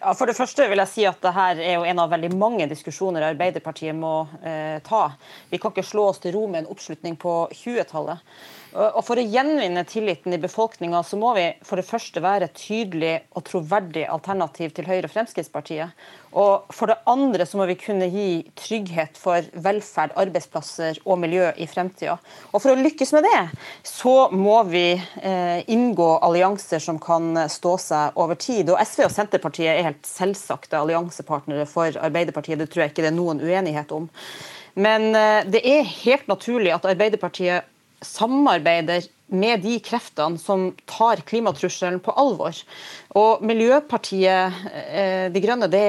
[0.03, 3.23] For det første vil jeg si at dette er jo en av veldig mange diskusjoner
[3.31, 5.05] Arbeiderpartiet må eh, ta.
[5.49, 8.21] Vi kan ikke slå oss til ro med en oppslutning på 20-tallet.
[8.73, 13.12] Og For å gjenvinne tilliten i befolkninga, må vi for det første være et tydelig
[13.37, 15.93] og troverdig alternativ til Høyre og Fremskrittspartiet.
[16.41, 21.51] Og for det andre så må vi kunne gi trygghet for velferd, arbeidsplasser og miljø
[21.61, 22.16] i fremtida.
[22.53, 23.43] Og for å lykkes med det,
[23.85, 28.73] så må vi eh, inngå allianser som kan stå seg over tid.
[28.73, 32.64] Og SV og Senterpartiet er helt selvsagte alliansepartnere for Arbeiderpartiet.
[32.64, 34.09] Det tror jeg ikke det er noen uenighet om.
[34.81, 37.68] Men eh, det er helt naturlig at Arbeiderpartiet
[38.07, 42.57] samarbeider med de kreftene som tar klimatrusselen på alvor.
[43.19, 45.85] Og Miljøpartiet eh, De Grønne det,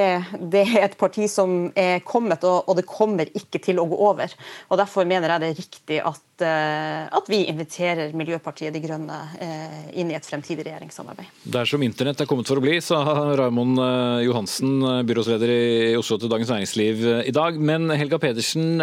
[0.52, 3.98] det, er et parti som er kommet, og, og, det kommer ikke til å gå
[4.10, 4.32] over.
[4.68, 9.20] Og Derfor mener jeg det er riktig at, eh, at vi inviterer Miljøpartiet De Grønne
[9.40, 11.30] eh, inn i et fremtidig regjeringssamarbeid.
[11.56, 13.00] Dersom internett er kommet for å bli, sa
[13.40, 13.80] Raymond
[14.26, 14.76] Johansen,
[15.08, 15.62] byrådsleder i
[15.96, 17.56] Oslo til Dagens Næringsliv i dag.
[17.56, 18.76] Men Helga Pedersen,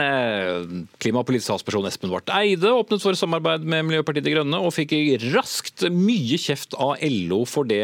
[1.02, 4.98] klimapolitisk talsperson Espen Barth Eide åpnet for samarbeid med Miljøpartiet De Grønne og fikk
[5.30, 7.84] raskt mye kjeft av LO for det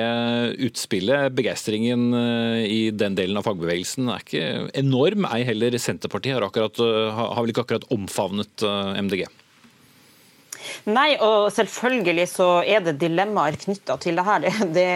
[0.68, 1.34] utspillet.
[1.38, 4.46] Begeistringen eh, i den delen av fagbevegelsen er ikke
[4.78, 5.28] enorm.
[5.32, 9.26] Ei heller Senterpartiet har, akkurat, eh, har vel ikke akkurat omfavnet eh, MDG.
[10.88, 14.44] Nei, og selvfølgelig så er det dilemmaer knytta til det her.
[14.44, 14.90] Det, det,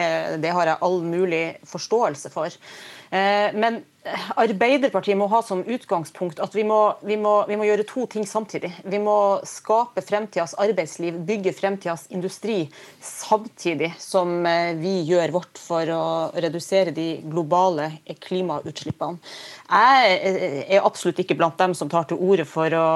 [0.43, 2.55] det, har jeg all mulig forståelse for.
[3.11, 8.07] Men Arbeiderpartiet må ha som utgangspunkt at vi må, vi, må, vi må, gjøre to
[8.09, 8.71] ting samtidig.
[8.81, 9.13] Vi må
[9.45, 12.63] skape fremtidas arbeidsliv, bygge fremtidas industri,
[13.05, 16.01] samtidig som eh, vi gjør vårt for å
[16.33, 17.91] redusere de globale
[18.25, 19.21] klimautslippene.
[19.69, 22.89] Jeg eh, er absolutt ikke blant dem som tar til orde for å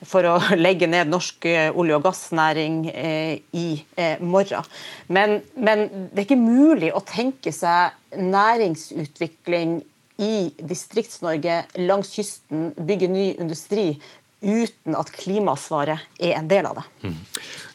[0.00, 3.66] for å legge ned norsk eh, olje- og gassnæring i
[4.24, 4.70] morgen.
[5.12, 9.82] Men, men, det er ikke mulig å tenke seg næringsutvikling
[10.20, 13.94] i Distrikts-Norge langs kysten bygge ny industri
[14.40, 16.84] uten at klimasvaret er en del av det.
[17.04, 17.16] Mm.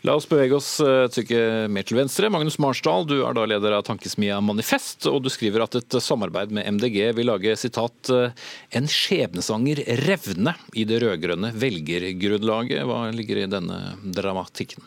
[0.06, 2.30] La oss bevege oss et stykke mer til venstre.
[2.34, 6.54] Magnus Marsdal, du er da leder av tankesmia Manifest, og du skriver at et samarbeid
[6.54, 12.86] med MDG vil lage sitat, en skjebnesanger revne i det rød-grønne velgergrunnlaget.
[12.86, 13.80] Hva ligger i denne
[14.18, 14.86] dramatikken?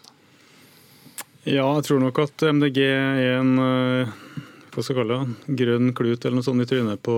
[1.48, 3.54] Ja, jeg tror nok at MDG er en
[4.74, 7.16] hva skal kalle det, grønn klut eller noe sånt i trynet på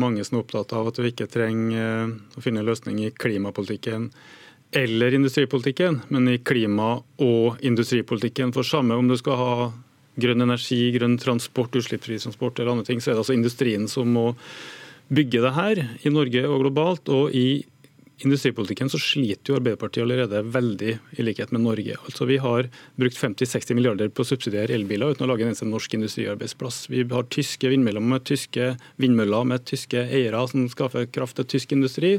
[0.00, 3.12] mange som er opptatt av at vi ikke trenger eh, å finne en løsning i
[3.14, 4.10] klimapolitikken
[4.76, 8.52] eller industripolitikken, men i klima- og industripolitikken.
[8.52, 9.52] For samme om du skal ha
[10.20, 14.10] grønn energi, grønn transport, utslippsfri transport eller andre ting, så er det altså industrien som
[14.12, 14.26] må
[15.08, 17.08] bygge det her i Norge og globalt.
[17.08, 17.64] og i
[18.24, 21.96] industripolitikken så sliter jo Arbeiderpartiet allerede veldig, i likhet med Norge.
[22.08, 25.68] Altså Vi har brukt 50-60 milliarder på å subsidiere elbiler uten å lage en eneste
[25.68, 26.86] norsk industriarbeidsplass.
[26.90, 31.76] Vi har tyske vindmøller med tyske vindmøller med tyske eiere som skaffer kraft til tysk
[31.76, 32.16] industri,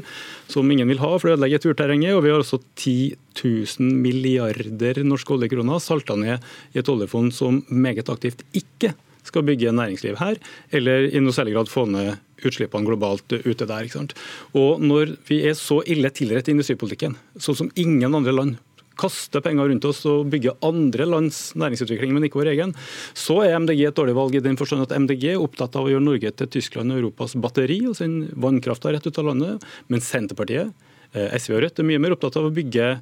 [0.48, 2.16] som ingen vil ha, for det ødelegger turterrenget.
[2.16, 2.96] Og vi har også 10
[3.44, 6.40] 000 milliarder norske oljekroner salta ned
[6.74, 8.94] i et oljefond som meget aktivt ikke
[9.26, 10.38] skal bygge næringsliv her,
[10.72, 12.16] eller i noe særlig grad få ned
[12.46, 13.86] utslippene globalt ute der.
[13.86, 14.16] Ikke sant?
[14.56, 18.58] Og Når vi er så ille tilrett i industripolitikken, sånn som ingen andre land
[19.00, 22.74] kaster penger rundt oss og bygger andre lands næringsutvikling, men ikke vår egen,
[23.16, 25.92] så er MDG et dårlig valg i den forstand at MDG er opptatt av å
[25.92, 30.04] gjøre Norge til Tyskland og Europas batteri og sende vannkrafta rett ut av landet, men
[30.04, 30.74] Senterpartiet,
[31.14, 32.92] eh, SV og Rødt er mye mer opptatt av å bygge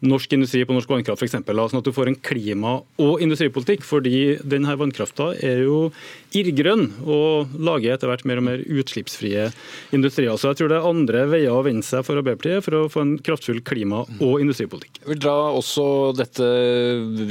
[0.00, 1.36] norsk industri på norsk vannkraft f.eks.
[1.36, 3.84] Sånn at du får en klima- og industripolitikk.
[3.84, 5.90] fordi denne vannkrafta er jo
[6.36, 9.48] irrgrønn og lager etter hvert mer og mer utslippsfrie
[9.96, 10.36] industrier.
[10.38, 13.04] Så jeg tror det er andre veier å vende seg for Arbeiderpartiet for å få
[13.04, 15.02] en kraftfull klima- og industripolitikk.
[15.02, 15.86] Jeg vil dra også
[16.16, 16.46] dette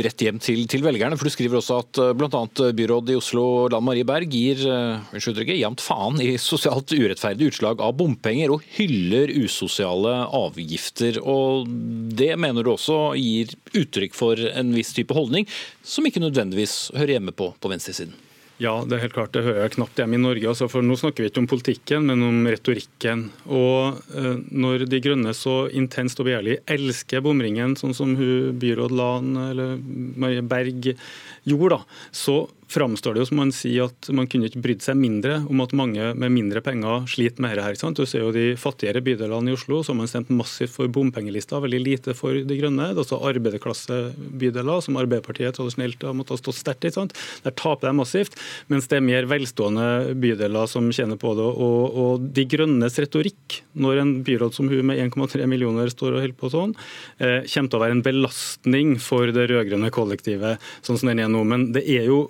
[0.04, 1.18] rett hjem til, til velgerne.
[1.18, 2.44] for Du skriver også at eh, bl.a.
[2.76, 7.96] byråd i Oslo Lan Marie Berg gir uh, jevnt faen i sosialt urettferdig utslag av
[8.00, 11.20] bompenger og hyller usosiale avgifter.
[11.24, 11.70] og
[12.20, 15.48] Det mener mener du også gir uttrykk for en viss type holdning,
[15.84, 18.14] som ikke nødvendigvis hører hjemme på, på venstresiden?
[18.60, 19.32] Ja, det er helt klart.
[19.32, 20.50] Det hører jeg knapt hjemme i Norge.
[20.50, 23.30] Altså, for Nå snakker vi ikke om politikken, men om retorikken.
[23.48, 28.92] Og eh, Når De Grønne så intenst og begjærlig elsker bomringen, sånn som hun byråd
[29.00, 30.92] Lan eller Marie Berg
[31.48, 34.98] gjorde, da, så framstår det jo som man sier at man kunne ikke brydd seg
[35.00, 37.90] mindre om at mange med mindre penger sliter med dette.
[37.98, 41.62] Du ser jo De fattigere bydelene i Oslo så har man stemt massivt for bompengelister,
[41.64, 42.92] veldig lite for De grønne.
[42.94, 46.94] Det er også arbeiderklassebydeler, som Arbeiderpartiet tradisjonelt har måttet stå sterkt i.
[47.46, 48.38] Der taper de massivt,
[48.72, 51.48] mens det er mer velstående bydeler som tjener på det.
[51.50, 56.24] Og, og De grønnes retorikk, når en byråd som hun med 1,3 millioner står og
[56.24, 56.76] holder på sånn,
[57.20, 61.32] eh, kommer til å være en belastning for det rød-grønne kollektivet, sånn som den er
[61.32, 61.44] nå.
[61.48, 62.28] Men det er jo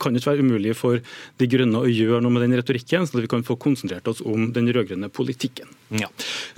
[0.00, 1.00] kan ikke være umulig for
[1.40, 4.22] De Grønne å gjøre noe med den retorikken, så at vi kan få konsentrert oss
[4.24, 5.70] om den rød-grønne politikken.
[5.94, 6.08] Ja.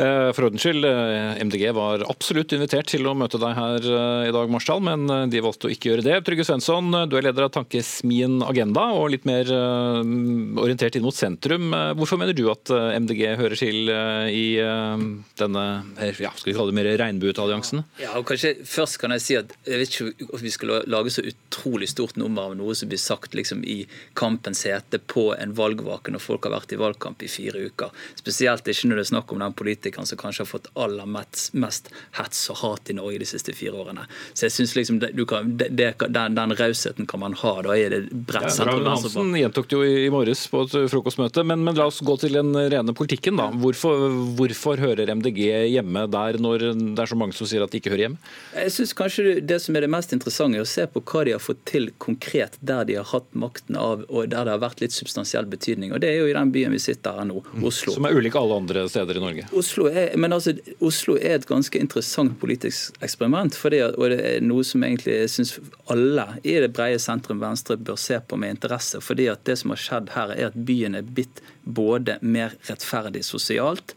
[0.00, 3.88] Eh, for ordens skyld, eh, MDG var absolutt invitert til å møte deg her
[4.26, 6.18] i dag, Marsdal, men de valgte å ikke gjøre det.
[6.26, 11.70] Trygve Svensson, du er leder av tankesmien Agenda, og litt mer orientert inn mot sentrum.
[11.98, 14.46] Hvorfor mener du at MDG hører til i
[15.40, 15.64] denne
[16.20, 17.84] ja, skal vi kalle det mer regnbuealliansen?
[18.02, 21.12] Ja, og kanskje Først kan jeg si at jeg vet ikke om vi skal lage
[21.14, 23.84] så utrolig stort nummer av noe som blir sagt liksom i
[24.18, 27.94] kampens hete på en valgvake når folk har vært i valgkamp i fire uker.
[28.18, 31.52] Spesielt ikke når det er snakk om den politikeren som kanskje har fått aller mest,
[31.54, 34.06] mest hets og hat i Norge de siste fire årene.
[34.34, 37.94] Så jeg synes liksom det, kan, det, Den, den rausheten kan man ha da er
[37.94, 41.86] det bredt ja, Hansen gjentok det jo i morges på et frokostmøte, men, men, la
[41.90, 43.38] oss gå til den rene politikken.
[43.38, 43.48] da.
[43.62, 47.80] Hvorfor, hvorfor hører MDG hjemme der når det er så mange som sier at de
[47.80, 48.20] ikke hører hjemme?
[48.56, 51.34] Jeg synes kanskje Det som er det mest interessante, er å se på hva de
[51.36, 54.82] har fått til konkret der de har hatt makten av, og der det har vært
[54.82, 55.92] litt substansiell betydning.
[55.94, 57.64] Og Det er jo i den byen vi sitter her nå, mm.
[57.70, 57.94] Oslo.
[57.96, 59.46] Som er ulik alle andre steder i Norge?
[59.56, 63.56] Oslo er, men altså, Oslo er et ganske interessant politisk eksperiment.
[63.58, 65.56] Fordi, og det er noe som egentlig jeg syns
[65.90, 69.00] alle i det brede sentrum venstre bør se på med interesse.
[69.00, 73.22] fordi at det som har skjedd her, er at byen er blitt både mer rettferdig
[73.26, 73.94] sosialt,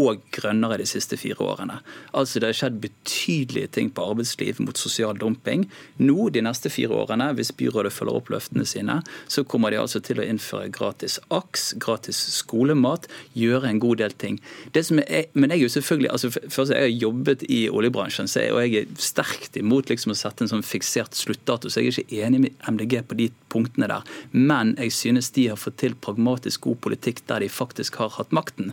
[0.00, 1.80] og grønnere de siste fire årene.
[2.16, 5.66] Altså Det har skjedd betydelige ting på arbeidsliv mot sosial dumping.
[6.00, 10.00] Nå, de neste fire årene, hvis byrådet følger opp løftene sine, så kommer de altså
[10.00, 14.40] til å innføre gratis AKS, gratis skolemat, gjøre en god del ting.
[14.72, 18.28] Det som er, men jeg er jo selvfølgelig, altså først Jeg har jobbet i oljebransjen,
[18.30, 21.90] jeg, og jeg er sterkt imot liksom å sette en sånn fiksert sluttdato, så jeg
[21.90, 24.06] er ikke enig med MDG på de punktene der.
[24.32, 28.32] Men jeg synes de har fått til pragmatisk god politikk der de faktisk har hatt
[28.36, 28.72] makten.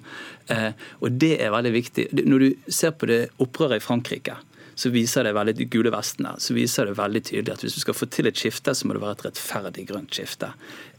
[0.54, 2.10] Eh, og det er veldig viktig.
[2.26, 4.38] Når du ser på det opprøret i Frankrike,
[4.78, 7.82] så viser det veldig de gule vestene, så viser det veldig tydelig at hvis du
[7.82, 10.52] skal få til et skifte, så må det være et rettferdig grønt skifte.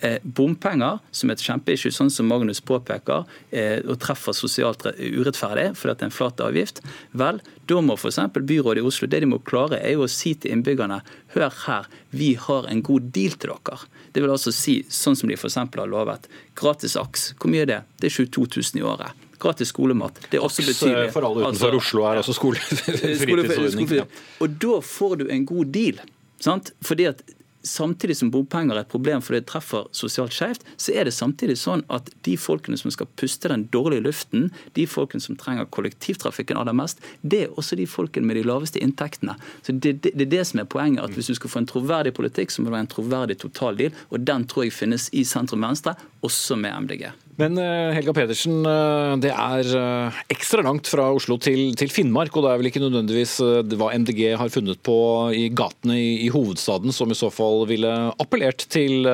[0.03, 5.69] Eh, bompenger, som er et kjempeissue, sånn som Magnus påpeker, eh, og treffer sosialt urettferdig
[5.79, 6.83] fordi det er en flat avgift,
[7.23, 7.39] vel,
[7.71, 8.19] da må f.eks.
[8.35, 10.99] byrådet i Oslo det de må klare, er jo å si til innbyggerne
[11.37, 13.79] hør her, vi har en god deal til dere.
[14.11, 15.61] Det vil altså si, sånn som de f.eks.
[15.63, 16.27] har lovet,
[16.59, 17.31] gratis AKS.
[17.39, 17.81] Hvor mye er det?
[18.03, 20.21] Det er 22 000 i året gratis skolemat.
[20.31, 21.09] Det er også betydelig.
[21.15, 22.63] For alle utenfor altså, Oslo er også skole,
[23.25, 23.91] fritidsordning.
[24.01, 24.07] Ja.
[24.45, 26.01] Og da får du en god deal.
[26.43, 26.73] Sant?
[26.87, 27.23] Fordi at
[27.69, 31.57] Samtidig som bompenger er et problem fordi det treffer sosialt skjevt, så er det samtidig
[31.59, 34.47] sånn at de folkene som skal puste den dårlige luften,
[34.79, 38.81] de folkene som trenger kollektivtrafikken aller mest, det er også de folkene med de laveste
[38.81, 39.35] inntektene.
[39.67, 41.03] Så Det, det, det er det som er poenget.
[41.05, 43.93] at Hvis du skal få en troverdig politikk, så må det være en troverdig totaldeal.
[44.11, 47.11] Og den tror jeg finnes i sentrum-venstre, også med MDG.
[47.39, 52.35] Men eh, Helga Pedersen, eh, det er eh, ekstra langt fra Oslo til, til, Finnmark,
[52.35, 53.37] og det er vel ikke nødvendigvis
[53.79, 54.97] hva MDG har funnet på
[55.37, 59.07] i gatene i, i hovedstaden som i så fall ville appellert til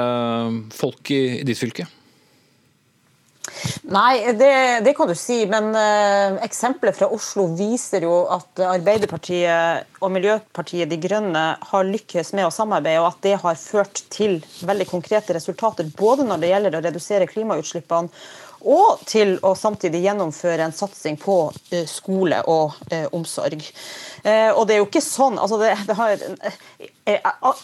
[0.72, 1.86] folk i, i ditt fylke?
[3.84, 5.42] Nei, det, det, kan du si.
[5.50, 12.34] Men uh, eksempler fra Oslo viser jo at Arbeiderpartiet og Miljøpartiet De Grønne har lykkes
[12.36, 15.88] med å samarbeide, og at det har ført til veldig konkrete resultater.
[15.98, 18.10] Både når det gjelder å redusere klimautslippene
[18.64, 23.62] og til å samtidig gjennomføre en satsing på uh, skole og uh, omsorg.
[24.24, 26.24] Uh, og det er jo ikke sånn altså det, det har,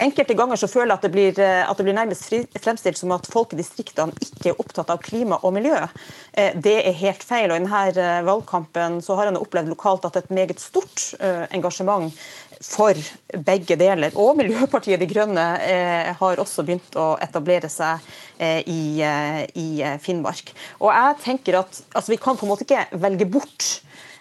[0.05, 2.26] Enkelte ganger så føler jeg at det blir, at det blir nærmest
[2.61, 5.78] fremstilt som at folk i distriktene ikke er opptatt av klima og miljø.
[6.61, 7.48] Det er helt feil.
[7.48, 11.14] og I denne valgkampen så har en opplevd lokalt at et meget stort
[11.57, 12.12] engasjement
[12.61, 12.96] for
[13.46, 14.12] begge deler.
[14.20, 18.04] Og Miljøpartiet De Grønne eh, har også begynt å etablere seg
[18.36, 19.68] eh, eh, i,
[20.04, 20.52] Finnmark.
[20.80, 23.70] Og jeg tenker at altså, Vi kan på en måte ikke velge bort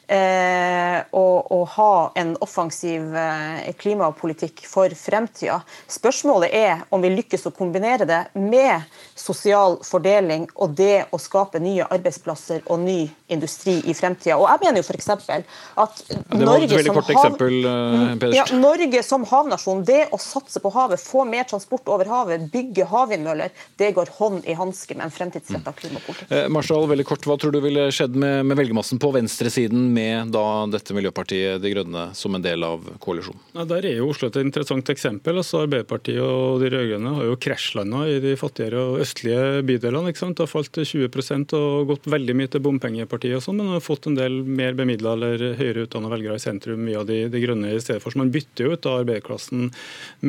[0.09, 5.59] eh, å, ha en offensiv eh, klimapolitikk for fremtida.
[5.87, 8.87] Spørsmålet er om vi lykkes å kombinere det med
[9.17, 12.99] sosial fordeling og det å skape nye arbeidsplasser og ny
[13.29, 14.39] industri i fremtida.
[14.39, 15.09] Og jeg mener jo f.eks.
[15.13, 16.03] at
[16.33, 17.11] Norge som, hav...
[17.13, 22.09] eksempel, uh, ja, Norge som havnasjon, det å satse på havet, få mer transport over
[22.09, 26.31] havet, bygge havvindmøller, det går hånd i hanske med en fremtidsretta klimapolitikk.
[26.33, 30.33] Eh, Marshall, veldig kort, Hva tror du ville skjedd med, med velgermassen på venstresiden med
[30.33, 33.41] da dette Miljøpartiet De Grønne som en del av koalisjonen?
[33.55, 35.39] Ja, der er jo Oslo et interessant eksempel.
[35.41, 40.13] Altså, Arbeiderpartiet og de rød-grønne har jo krasjlanda i de fattigere og østlige bydelene.
[40.13, 43.83] Det har falt til 20% og gått veldig mye til bompengepartiet, og sånn, men har
[43.83, 47.73] fått en del mer bemidla eller høyere utdanna velgere i sentrum, via de, de, grønne
[47.73, 48.13] i stedet for.
[48.13, 49.69] Så man bytter jo ut av arbeiderklassen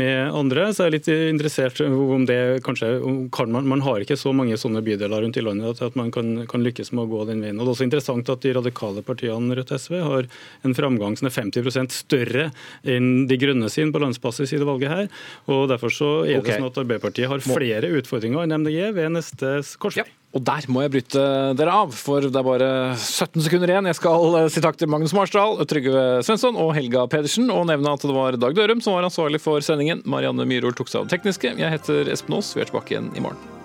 [0.01, 0.71] med andre.
[0.75, 2.93] Så jeg er litt interessert om det kanskje
[3.35, 6.45] kan man, man har ikke så mange sånne bydeler rundt i landet at man kan,
[6.51, 7.59] kan lykkes med å gå den veien.
[7.59, 10.30] Og Det er også interessant at de radikale partiene Rødt og SV har
[10.66, 12.50] en framgang som er 50% større
[12.88, 15.11] enn De grønne sin på landsbasis i det valget her.
[15.46, 16.58] og Derfor så er det okay.
[16.58, 20.08] sånn at Arbeiderpartiet har flere utfordringer enn MDG ved neste korsvei.
[20.30, 21.22] Og der må jeg bryte
[21.58, 23.88] dere av, for det er bare 17 sekunder igjen.
[23.90, 27.96] Jeg skal eh, si takk til Magnus Marsdal, Trygve Svensson og Helga Pedersen, og nevne
[27.98, 30.04] at det var Dag Dørum som var ansvarlig for sendingen.
[30.06, 31.56] Marianne Myhrol tok seg av det tekniske.
[31.58, 32.54] Jeg heter Espen Aas.
[32.54, 33.59] Vi er tilbake igjen i morgen.